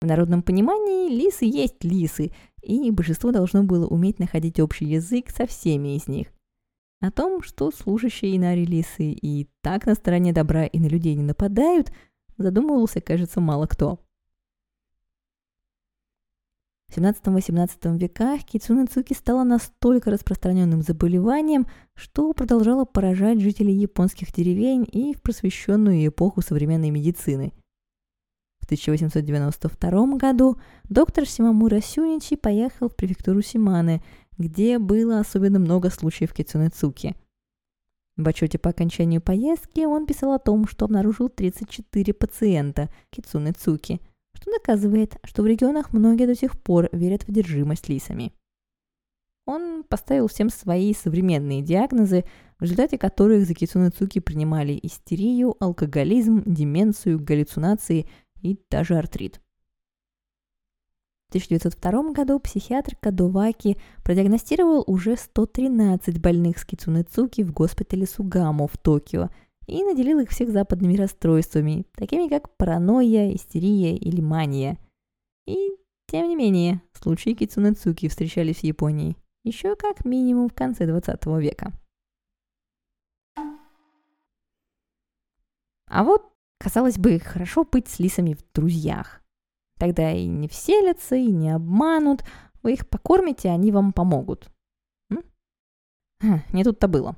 В 0.00 0.06
народном 0.06 0.42
понимании 0.42 1.08
лисы 1.08 1.44
есть 1.46 1.82
лисы, 1.82 2.32
и 2.62 2.90
большинство 2.90 3.32
должно 3.32 3.62
было 3.64 3.86
уметь 3.86 4.18
находить 4.18 4.60
общий 4.60 4.86
язык 4.86 5.30
со 5.30 5.46
всеми 5.46 5.96
из 5.96 6.06
них. 6.06 6.35
О 7.00 7.10
том, 7.10 7.42
что 7.42 7.70
служащие 7.70 8.36
Инари 8.36 8.64
лисы 8.64 9.12
и 9.12 9.48
так 9.60 9.86
на 9.86 9.94
стороне 9.94 10.32
добра 10.32 10.64
и 10.64 10.78
на 10.80 10.86
людей 10.86 11.14
не 11.14 11.22
нападают, 11.22 11.92
задумывался, 12.38 13.00
кажется, 13.00 13.40
мало 13.40 13.66
кто. 13.66 14.00
В 16.88 16.98
17-18 16.98 17.98
веках 17.98 18.44
кицуне 18.44 18.86
цуки 18.86 19.12
стало 19.12 19.44
настолько 19.44 20.10
распространенным 20.10 20.80
заболеванием, 20.82 21.66
что 21.94 22.32
продолжало 22.32 22.84
поражать 22.84 23.40
жителей 23.40 23.74
японских 23.74 24.32
деревень 24.32 24.86
и 24.90 25.12
в 25.14 25.20
просвещенную 25.20 26.06
эпоху 26.06 26.40
современной 26.40 26.90
медицины. 26.90 27.52
В 28.60 28.64
1892 28.64 30.16
году 30.16 30.58
доктор 30.88 31.26
Симамура 31.26 31.80
Сюничи 31.80 32.36
поехал 32.36 32.88
в 32.88 32.96
префектуру 32.96 33.42
Симаны, 33.42 34.02
где 34.38 34.78
было 34.78 35.20
особенно 35.20 35.58
много 35.58 35.90
случаев 35.90 36.32
кицуне 36.32 36.70
цуки. 36.70 37.14
В 38.16 38.26
отчете 38.26 38.58
по 38.58 38.70
окончанию 38.70 39.20
поездки 39.20 39.84
он 39.84 40.06
писал 40.06 40.32
о 40.32 40.38
том, 40.38 40.66
что 40.66 40.84
обнаружил 40.86 41.28
34 41.28 42.14
пациента 42.14 42.88
кицуне 43.10 43.52
цуки– 43.52 44.00
что 44.36 44.50
доказывает, 44.50 45.16
что 45.24 45.42
в 45.42 45.46
регионах 45.46 45.92
многие 45.92 46.26
до 46.26 46.34
сих 46.34 46.60
пор 46.60 46.88
верят 46.92 47.24
в 47.24 47.28
одержимость 47.28 47.88
лисами. 47.88 48.32
Он 49.46 49.84
поставил 49.84 50.26
всем 50.28 50.50
свои 50.50 50.92
современные 50.92 51.62
диагнозы, 51.62 52.24
в 52.58 52.62
результате 52.62 52.98
которых 52.98 53.46
за 53.46 53.54
Кицуне 53.54 53.90
Цуки 53.90 54.18
принимали 54.18 54.78
истерию, 54.82 55.54
алкоголизм, 55.60 56.42
деменцию, 56.44 57.20
галлюцинации 57.20 58.08
и 58.42 58.58
даже 58.70 58.96
артрит. 58.96 59.40
В 61.26 61.30
1902 61.30 62.12
году 62.12 62.38
психиатр 62.38 62.96
Кадоваки 63.00 63.76
продиагностировал 64.04 64.84
уже 64.86 65.16
113 65.16 66.20
больных 66.20 66.58
с 66.58 66.64
Кицуне 66.64 67.02
Цуки 67.02 67.42
в 67.42 67.52
госпитале 67.52 68.06
Сугамо 68.06 68.68
в 68.68 68.76
Токио– 68.76 69.30
и 69.66 69.82
наделил 69.82 70.20
их 70.20 70.30
всех 70.30 70.50
западными 70.50 70.96
расстройствами, 70.96 71.86
такими 71.94 72.28
как 72.28 72.56
паранойя, 72.56 73.34
истерия 73.34 73.96
или 73.96 74.20
мания. 74.20 74.78
И, 75.46 75.72
тем 76.06 76.28
не 76.28 76.36
менее, 76.36 76.82
случаи 76.92 77.34
кицунэцуки 77.34 78.08
встречались 78.08 78.58
в 78.58 78.64
Японии 78.64 79.16
еще 79.44 79.76
как 79.76 80.04
минимум 80.04 80.48
в 80.48 80.54
конце 80.54 80.86
20 80.86 81.24
века. 81.38 81.72
А 85.88 86.02
вот, 86.02 86.32
казалось 86.58 86.98
бы, 86.98 87.20
хорошо 87.20 87.64
быть 87.64 87.86
с 87.86 88.00
лисами 88.00 88.34
в 88.34 88.44
друзьях. 88.52 89.22
Тогда 89.78 90.12
и 90.12 90.26
не 90.26 90.48
вселятся, 90.48 91.16
и 91.16 91.26
не 91.26 91.50
обманут. 91.50 92.24
Вы 92.62 92.74
их 92.74 92.88
покормите, 92.88 93.50
они 93.50 93.72
вам 93.72 93.92
помогут. 93.92 94.50
М? 95.10 95.22
Не 96.52 96.64
тут-то 96.64 96.88
было. 96.88 97.16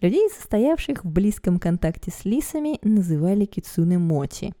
Людей, 0.00 0.30
состоявших 0.30 1.04
в 1.04 1.10
близком 1.10 1.58
контакте 1.58 2.10
с 2.10 2.24
лисами, 2.24 2.78
называли 2.82 3.44
кицуне 3.44 3.98
моти. 3.98 4.54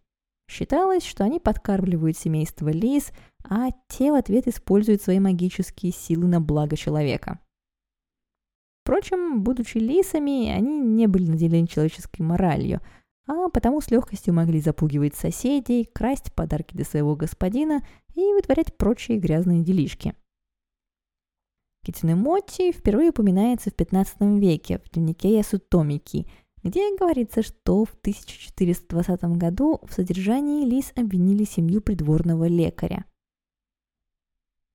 Считалось, 0.50 1.04
что 1.04 1.24
они 1.24 1.38
подкармливают 1.38 2.18
семейство 2.18 2.68
лис, 2.68 3.12
а 3.48 3.68
те 3.88 4.10
в 4.10 4.16
ответ 4.16 4.48
используют 4.48 5.00
свои 5.00 5.20
магические 5.20 5.92
силы 5.92 6.26
на 6.26 6.40
благо 6.40 6.76
человека. 6.76 7.38
Впрочем, 8.82 9.42
будучи 9.42 9.78
лисами, 9.78 10.50
они 10.50 10.80
не 10.80 11.06
были 11.06 11.30
наделены 11.30 11.68
человеческой 11.68 12.22
моралью, 12.22 12.80
а 13.26 13.48
потому 13.48 13.80
с 13.80 13.90
легкостью 13.90 14.34
могли 14.34 14.60
запугивать 14.60 15.14
соседей, 15.14 15.84
красть 15.84 16.32
подарки 16.34 16.74
для 16.74 16.84
своего 16.84 17.16
господина 17.16 17.84
и 18.14 18.32
вытворять 18.32 18.76
прочие 18.76 19.18
грязные 19.18 19.62
делишки– 19.62 20.14
Китинемоти 21.82 22.72
впервые 22.72 23.10
упоминается 23.10 23.70
в 23.70 23.74
15 23.74 24.20
веке 24.38 24.80
в 24.84 24.90
дневнике 24.90 25.38
Ясутомики, 25.38 26.26
где 26.62 26.94
говорится, 26.96 27.42
что 27.42 27.86
в 27.86 27.94
1420 28.00 29.24
году 29.38 29.80
в 29.82 29.92
содержании 29.94 30.66
лис 30.66 30.92
обвинили 30.94 31.44
семью 31.44 31.80
придворного 31.80 32.46
лекаря. 32.46 33.06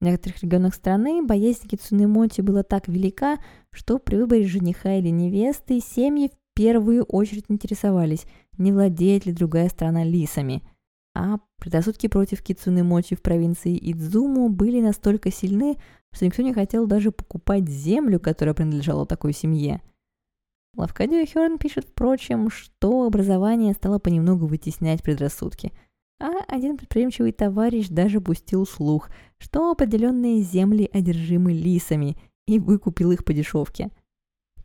В 0.01 0.05
некоторых 0.05 0.41
регионах 0.41 0.73
страны 0.73 1.23
боязнь 1.23 1.67
Кицунемоти 1.67 2.41
была 2.41 2.63
так 2.63 2.87
велика, 2.87 3.37
что 3.71 3.99
при 3.99 4.15
выборе 4.15 4.45
жениха 4.45 4.95
или 4.95 5.09
невесты 5.09 5.79
семьи 5.79 6.31
первую 6.55 7.03
очередь 7.03 7.45
интересовались, 7.49 8.25
не 8.57 8.71
владеет 8.71 9.25
ли 9.25 9.33
другая 9.33 9.69
страна 9.69 10.03
лисами– 10.03 10.63
а 11.15 11.39
предрассудки 11.59 12.07
против 12.07 12.41
Кицуны 12.41 12.83
Мочи 12.83 13.15
в 13.15 13.21
провинции 13.21 13.79
Идзуму 13.81 14.49
были 14.49 14.81
настолько 14.81 15.31
сильны, 15.31 15.77
что 16.11 16.25
никто 16.25 16.43
не 16.43 16.53
хотел 16.53 16.87
даже 16.87 17.11
покупать 17.11 17.69
землю, 17.69 18.19
которая 18.19 18.53
принадлежала 18.53 19.05
такой 19.05 19.31
семье. 19.31 19.81
Лавкадио 20.75 21.25
Хёрн 21.25 21.57
пишет, 21.57 21.85
впрочем, 21.85 22.49
что 22.49 23.05
образование 23.05 23.73
стало 23.73 23.97
понемногу 23.97 24.45
вытеснять 24.45 25.03
предрассудки. 25.03 25.71
А 26.19 26.31
один 26.49 26.75
предприимчивый 26.75 27.31
товарищ 27.31 27.87
даже 27.87 28.19
пустил 28.19 28.67
слух, 28.67 29.09
что 29.37 29.71
определенные 29.71 30.41
земли 30.41 30.89
одержимы 30.91 31.53
лисами, 31.53 32.17
и 32.45 32.59
выкупил 32.59 33.11
их 33.11 33.23
по 33.23 33.33
дешевке. 33.33 33.89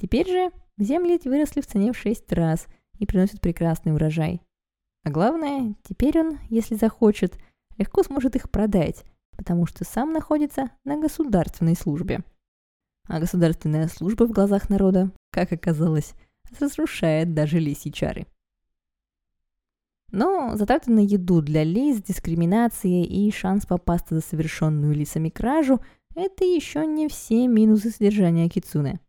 Теперь 0.01 0.29
же 0.29 0.51
земли 0.83 1.21
выросли 1.25 1.61
в 1.61 1.67
цене 1.67 1.93
в 1.93 1.99
шесть 1.99 2.33
раз 2.33 2.67
и 2.99 3.07
приносят 3.07 3.41
прекрасный 3.41 3.95
урожай. 3.95 4.41
А 5.05 5.11
главное, 5.11 5.75
теперь 5.83 6.19
он, 6.19 6.39
если 6.49 6.75
захочет, 6.75 7.39
легко 7.79 8.03
сможет 8.03 8.37
их 8.37 8.51
продать, 8.51 9.05
потому 9.37 9.67
что 9.67 9.85
сам 9.85 10.13
находится 10.13 10.71
на 10.85 11.01
государственной 11.01 11.75
службе. 11.75 12.23
А 13.09 13.19
государственная 13.19 13.89
служба 13.89 14.25
в 14.25 14.33
глазах 14.33 14.69
народа, 14.69 15.11
как 15.31 15.53
оказалось, 15.53 16.15
разрушает 16.59 17.35
даже 17.35 17.59
лисьи 17.59 17.93
чары. 17.93 18.27
Но 20.13 20.57
затраты 20.57 20.91
на 20.91 21.01
еду 21.01 21.41
для 21.41 21.63
лис, 21.63 22.03
дискриминация 22.03 23.05
и 23.05 23.31
шанс 23.31 23.65
попасться 23.65 24.17
за 24.17 24.21
совершенную 24.21 24.95
лисами 24.95 25.29
кражу– 25.29 25.81
это 26.17 26.45
еще 26.45 26.85
не 26.87 27.09
все 27.09 27.47
минусы 27.47 27.91
содержания 27.91 28.49
кицуне. 28.49 29.01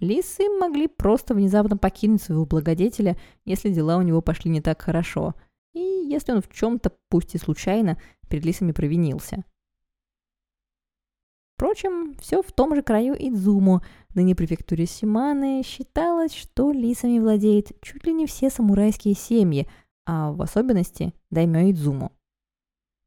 Лисы 0.00 0.48
могли 0.58 0.88
просто 0.88 1.34
внезапно 1.34 1.76
покинуть 1.76 2.22
своего 2.22 2.46
благодетеля, 2.46 3.16
если 3.44 3.72
дела 3.72 3.96
у 3.96 4.02
него 4.02 4.20
пошли 4.22 4.50
не 4.50 4.60
так 4.60 4.82
хорошо, 4.82 5.34
и 5.72 5.80
если 5.80 6.32
он 6.32 6.42
в 6.42 6.50
чем-то, 6.50 6.92
пусть 7.08 7.34
и 7.34 7.38
случайно, 7.38 7.98
перед 8.28 8.44
лисами 8.44 8.72
провинился. 8.72 9.44
Впрочем, 11.54 12.14
все 12.20 12.42
в 12.42 12.52
том 12.52 12.74
же 12.74 12.82
краю 12.82 13.14
Идзуму, 13.14 13.82
ныне 14.14 14.34
префектуре 14.34 14.86
Симаны, 14.86 15.62
считалось, 15.64 16.34
что 16.34 16.72
лисами 16.72 17.20
владеет 17.20 17.80
чуть 17.80 18.04
ли 18.04 18.12
не 18.12 18.26
все 18.26 18.50
самурайские 18.50 19.14
семьи, 19.14 19.68
а 20.04 20.32
в 20.32 20.42
особенности 20.42 21.14
даймё 21.30 21.70
Идзуму. 21.70 22.10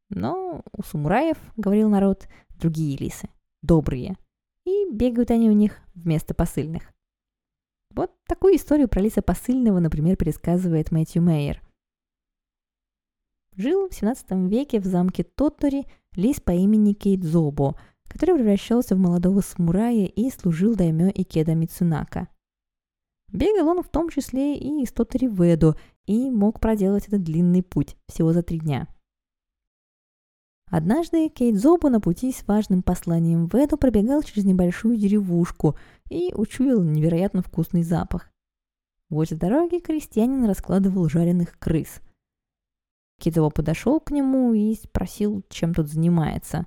Но 0.09 0.63
у 0.71 0.83
самураев, 0.83 1.37
говорил 1.57 1.89
народ, 1.89 2.27
другие 2.57 2.97
лисы, 2.97 3.29
добрые– 3.61 4.15
и 4.67 4.85
бегают 4.91 5.31
они 5.31 5.49
у 5.49 5.53
них 5.53 5.79
вместо 5.95 6.33
посыльных. 6.33 6.91
Вот 7.91 8.11
такую 8.27 8.57
историю 8.57 8.89
про 8.89 8.99
лиса 8.99 9.21
посыльного, 9.21 9.79
например, 9.79 10.17
пересказывает 10.17 10.91
Мэтью 10.91 11.23
Мейер. 11.23 11.61
Жил 13.55 13.87
в 13.87 13.93
17 13.93 14.29
веке 14.51 14.81
в 14.81 14.85
замке 14.85 15.23
Тоттори 15.23 15.85
лис 16.15 16.41
по 16.41 16.51
имени 16.51 16.93
Кейдзобо, 16.93 17.79
который 18.09 18.35
превращался 18.35 18.95
в 18.95 18.99
молодого 18.99 19.39
самурая 19.39 20.05
и 20.05 20.29
служил 20.29 20.75
даймё 20.75 21.09
Икеда 21.09 21.55
Мицунака. 21.55 22.27
Бегал 23.31 23.69
он 23.69 23.81
в 23.81 23.89
том 23.89 24.09
числе 24.09 24.57
и 24.57 24.83
из 24.83 24.91
Тотори 24.91 25.27
в 25.27 25.41
Эду 25.41 25.75
и 26.05 26.29
мог 26.29 26.59
проделать 26.59 27.07
этот 27.07 27.23
длинный 27.23 27.63
путь 27.63 27.95
всего 28.07 28.33
за 28.33 28.43
три 28.43 28.59
дня– 28.59 28.87
Однажды 30.69 31.29
Кейт 31.29 31.55
Зобу 31.55 31.89
на 31.89 32.01
пути 32.01 32.33
с 32.33 32.45
важным 32.45 32.83
посланием 32.83 33.47
в 33.47 33.55
Эду 33.55 33.77
пробегал 33.77 34.21
через 34.21 34.43
небольшую 34.43 34.97
деревушку 34.97 35.77
и 36.09 36.33
учуял 36.33 36.83
невероятно 36.83 37.41
вкусный 37.41 37.83
запах. 37.83 38.29
Возле 39.09 39.37
дороги 39.37 39.79
крестьянин 39.79 40.43
раскладывал 40.43 41.07
жареных 41.07 41.57
крыс. 41.57 42.01
Кидово 43.19 43.49
подошел 43.49 44.01
к 44.01 44.11
нему 44.11 44.53
и 44.53 44.75
спросил, 44.75 45.43
чем 45.49 45.73
тут 45.73 45.87
занимается. 45.87 46.65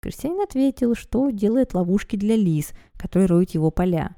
Крестьянин 0.00 0.40
ответил, 0.40 0.96
что 0.96 1.30
делает 1.30 1.74
ловушки 1.74 2.16
для 2.16 2.34
лис, 2.34 2.72
которые 2.94 3.28
роют 3.28 3.50
его 3.50 3.70
поля. 3.70 4.16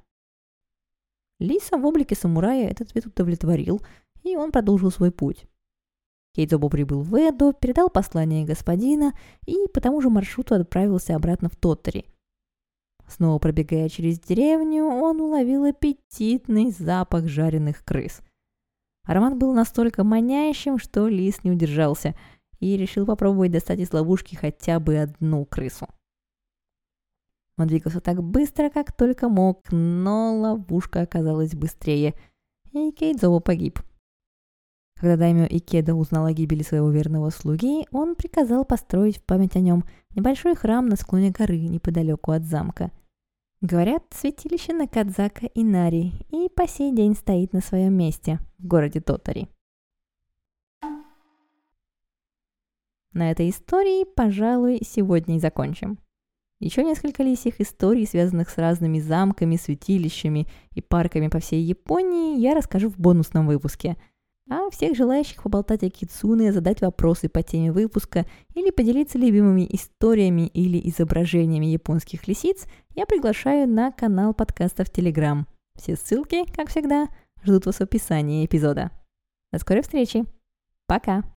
Лиса 1.39 1.77
в 1.77 1.85
облике 1.85 2.15
самурая 2.15 2.69
этот 2.71 2.89
ответ 2.89 3.07
удовлетворил, 3.07 3.83
и 4.23 4.37
он 4.37 4.51
продолжил 4.51 4.91
свой 4.91 5.13
путь. 5.13 5.47
Кейдзобо 6.35 6.69
прибыл 6.69 7.03
в 7.03 7.15
Эдо, 7.15 7.53
передал 7.53 7.89
послание 7.89 8.45
господина 8.45 9.13
и 9.47 9.69
по 9.73 9.81
тому 9.81 10.01
же 10.01 10.11
маршруту 10.11 10.55
отправился 10.55 11.15
обратно 11.15 11.49
в 11.49 11.57
Тоттери. 11.57 12.07
Снова 13.07 13.39
пробегая 13.39 13.89
через 13.89 14.19
деревню, 14.19 14.85
он 14.85 15.21
уловил 15.21 15.65
аппетитный 15.65 16.71
запах 16.71 17.29
жареных 17.29 17.85
крыс. 17.85 18.21
Аромат 19.05 19.37
был 19.37 19.53
настолько 19.53 20.03
манящим, 20.03 20.79
что 20.79 21.07
лис 21.09 21.45
не 21.45 21.51
удержался 21.51 22.17
и 22.59 22.77
решил 22.77 23.05
попробовать 23.05 23.53
достать 23.53 23.79
из 23.81 23.93
ловушки 23.93 24.35
хотя 24.35 24.81
бы 24.81 24.97
одну 24.97 25.45
крысу. 25.45 25.87
Он 27.57 27.69
двигался 27.69 28.01
так 28.01 28.23
быстро, 28.23 28.71
как 28.71 28.97
только 28.97 29.29
мог, 29.29 29.71
но 29.71 30.37
ловушка 30.37 31.03
оказалась 31.03 31.55
быстрее, 31.55 32.15
и 32.73 32.91
Кейдзоу 32.91 33.39
погиб. 33.41 33.79
Когда 35.01 35.17
Даймё 35.17 35.47
Икеда 35.49 35.95
узнал 35.95 36.27
о 36.27 36.33
гибели 36.33 36.63
своего 36.63 36.91
верного 36.91 37.31
слуги, 37.31 37.87
он 37.91 38.15
приказал 38.15 38.65
построить 38.65 39.19
в 39.19 39.23
память 39.23 39.57
о 39.57 39.61
нем 39.61 39.85
небольшой 40.15 40.55
храм 40.55 40.87
на 40.87 40.97
склоне 40.97 41.31
горы 41.31 41.59
неподалеку 41.59 42.31
от 42.33 42.45
замка. 42.45 42.91
Говорят, 43.61 44.05
святилище 44.11 44.73
Накадзака 44.73 45.47
Инари 45.55 46.13
и 46.31 46.49
по 46.55 46.69
сей 46.69 46.95
день 46.95 47.15
стоит 47.15 47.53
на 47.53 47.61
своем 47.61 47.95
месте 47.95 48.39
в 48.59 48.67
городе 48.67 49.01
Тотари. 49.01 49.49
На 53.15 53.31
этой 53.31 53.49
истории, 53.49 54.05
пожалуй, 54.05 54.81
сегодня 54.85 55.37
и 55.37 55.41
закончим. 55.41 55.99
Еще 56.61 56.83
несколько 56.83 57.23
лисьих 57.23 57.61
историй, 57.61 58.07
связанных 58.07 58.51
с 58.51 58.59
разными 58.59 58.99
замками, 58.99 59.57
святилищами 59.57 60.47
и 60.73 60.81
парками 60.81 61.29
по 61.29 61.39
всей 61.39 61.63
Японии, 61.63 62.39
я 62.39 62.55
расскажу 62.55 62.91
в 62.91 62.99
бонусном 62.99 63.47
выпуске. 63.47 63.97
А 64.51 64.69
всех 64.71 64.95
желающих 64.95 65.43
поболтать 65.43 65.83
о 65.85 65.91
Кицуне, 65.91 66.53
задать 66.53 66.83
вопросы 66.83 67.29
по 67.29 67.43
теме 67.43 67.73
выпуска 67.73 68.27
или 68.55 68.71
поделиться 68.71 69.17
любимыми 69.17 69.67
историями 69.71 70.47
или 70.49 70.79
изображениями 70.91 71.67
японских 71.67 72.29
лисиц, 72.29 72.67
я 72.95 73.07
приглашаю 73.07 73.67
на 73.67 73.91
канал 73.91 74.35
подкаста 74.35 74.85
в 74.85 74.91
Телеграм. 74.91 75.47
Все 75.77 75.97
ссылки, 75.97 76.45
как 76.55 76.69
всегда, 76.69 77.09
ждут 77.43 77.67
вас 77.67 77.77
в 77.77 77.81
описании 77.81 78.45
эпизода. 78.45 78.91
До 79.51 79.59
скорой 79.59 79.83
встречи. 79.83 80.25
Пока! 80.87 81.34